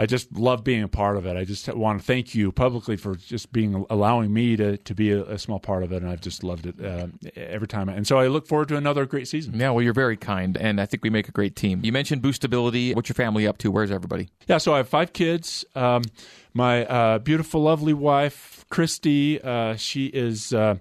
[0.00, 1.36] I just love being a part of it.
[1.36, 5.10] I just want to thank you publicly for just being allowing me to to be
[5.10, 7.88] a, a small part of it, and I've just loved it uh, every time.
[7.88, 9.58] And so I look forward to another great season.
[9.58, 11.80] Yeah, well, you're very kind, and I think we make a great team.
[11.82, 12.94] You mentioned boostability.
[12.94, 13.72] What's your family up to?
[13.72, 14.28] Where's everybody?
[14.46, 15.64] Yeah, so I have five kids.
[15.74, 16.02] Um,
[16.54, 19.42] my uh, beautiful, lovely wife, Christy.
[19.42, 20.76] Uh, she is uh,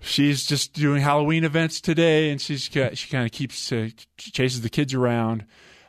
[0.00, 4.70] she's just doing Halloween events today, and she's she kind of keeps uh, chases the
[4.70, 5.46] kids around.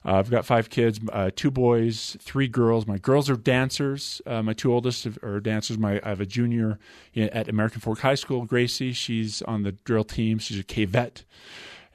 [0.10, 2.88] Uh, I've got five kids, uh, two boys, three girls.
[2.88, 4.24] My girls are dancers.
[4.26, 5.78] Uh, my two oldest are dancers.
[5.78, 6.80] My I have a junior
[7.16, 8.92] at American Fork High School, Gracie.
[8.92, 10.40] She's on the drill team.
[10.40, 11.26] She's a K vet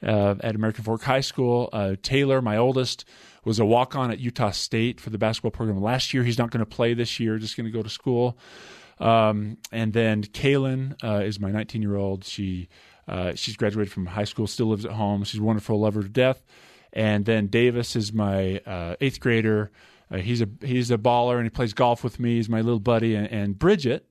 [0.01, 1.69] uh, at American Fork High School.
[1.73, 3.03] Uh, Taylor, my oldest,
[3.43, 6.23] was a walk on at Utah State for the basketball program last year.
[6.23, 8.37] He's not going to play this year, just going to go to school.
[8.97, 12.23] Um, and then Kaylin uh, is my 19 year old.
[12.23, 12.69] She
[13.35, 15.25] she's graduated from high school, still lives at home.
[15.25, 16.41] She's a wonderful, love her to death.
[16.95, 19.71] And then Davis is my uh, eighth grader.
[20.09, 22.35] Uh, he's a he's a baller and he plays golf with me.
[22.35, 23.15] He's my little buddy.
[23.15, 24.07] And, and Bridget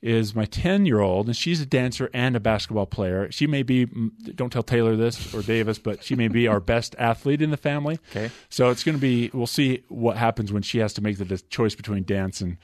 [0.00, 3.30] is my 10 year old, and she's a dancer and a basketball player.
[3.32, 3.86] She may be,
[4.34, 7.56] don't tell Taylor this or Davis, but she may be our best athlete in the
[7.56, 7.98] family.
[8.10, 8.30] Okay.
[8.48, 11.38] So it's going to be, we'll see what happens when she has to make the
[11.50, 12.58] choice between dance and,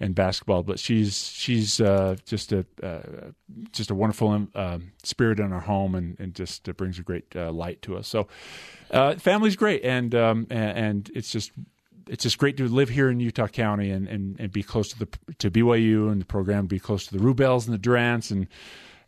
[0.00, 0.62] and basketball.
[0.62, 3.30] But she's she's uh, just a uh,
[3.72, 7.52] just a wonderful um, spirit in our home, and, and just brings a great uh,
[7.52, 8.08] light to us.
[8.08, 8.26] So,
[8.90, 11.52] uh, family's great, and, um, and and it's just
[12.06, 14.98] it's just great to live here in Utah County and, and, and be close to
[14.98, 18.46] the to BYU and the program, be close to the Wrubells and the Durrants and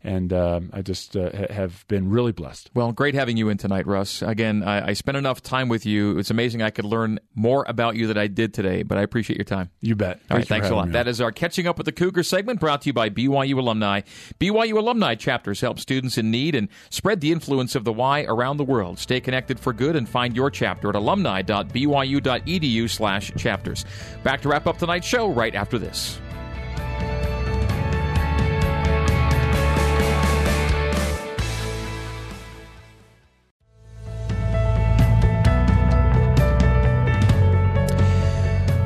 [0.03, 2.69] and um, I just uh, have been really blessed.
[2.73, 4.21] Well, great having you in tonight, Russ.
[4.21, 6.17] Again, I, I, spent enough time with you.
[6.19, 9.37] It's amazing I could learn more about you than I did today, but I appreciate
[9.37, 9.69] your time.
[9.81, 10.19] You bet.
[10.29, 10.91] All right, thanks a lot.
[10.91, 14.01] That is our Catching Up with the Cougar segment brought to you by BYU Alumni.
[14.39, 18.57] BYU Alumni chapters help students in need and spread the influence of the Y around
[18.57, 18.99] the world.
[18.99, 23.85] Stay connected for good and find your chapter at alumni.byu.edu slash chapters.
[24.23, 26.19] Back to wrap up tonight's show right after this.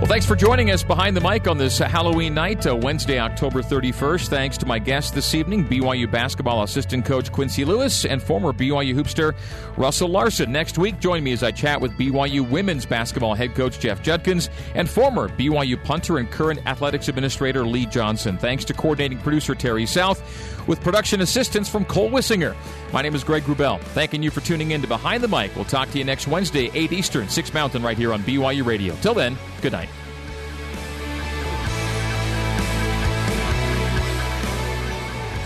[0.08, 3.62] Well, thanks for joining us behind the mic on this Halloween night, uh, Wednesday, October
[3.62, 4.30] 31st.
[4.30, 8.96] Thanks to my guests this evening, BYU basketball assistant coach Quincy Lewis and former BYU
[8.96, 9.36] hoopster
[9.76, 10.50] Russell Larson.
[10.50, 14.50] Next week, join me as I chat with BYU women's basketball head coach Jeff Judkins
[14.76, 18.38] and former BYU punter and current athletics administrator Lee Johnson.
[18.38, 20.24] Thanks to coordinating producer Terry South
[20.68, 22.56] with production assistance from Cole Wissinger.
[22.94, 23.80] My name is Greg Wrubell.
[23.80, 25.56] Thanking you for tuning in to Behind the Mic.
[25.56, 28.96] We'll talk to you next Wednesday, 8 Eastern, 6 Mountain, right here on BYU Radio.
[29.02, 29.90] Till then, good night.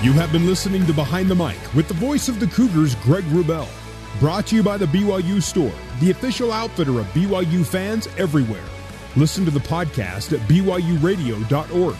[0.03, 3.24] You have been listening to Behind the Mic with the voice of the Cougars, Greg
[3.26, 3.67] Wrubell.
[4.19, 8.63] Brought to you by the BYU Store, the official outfitter of BYU fans everywhere.
[9.15, 11.95] Listen to the podcast at BYURadio.org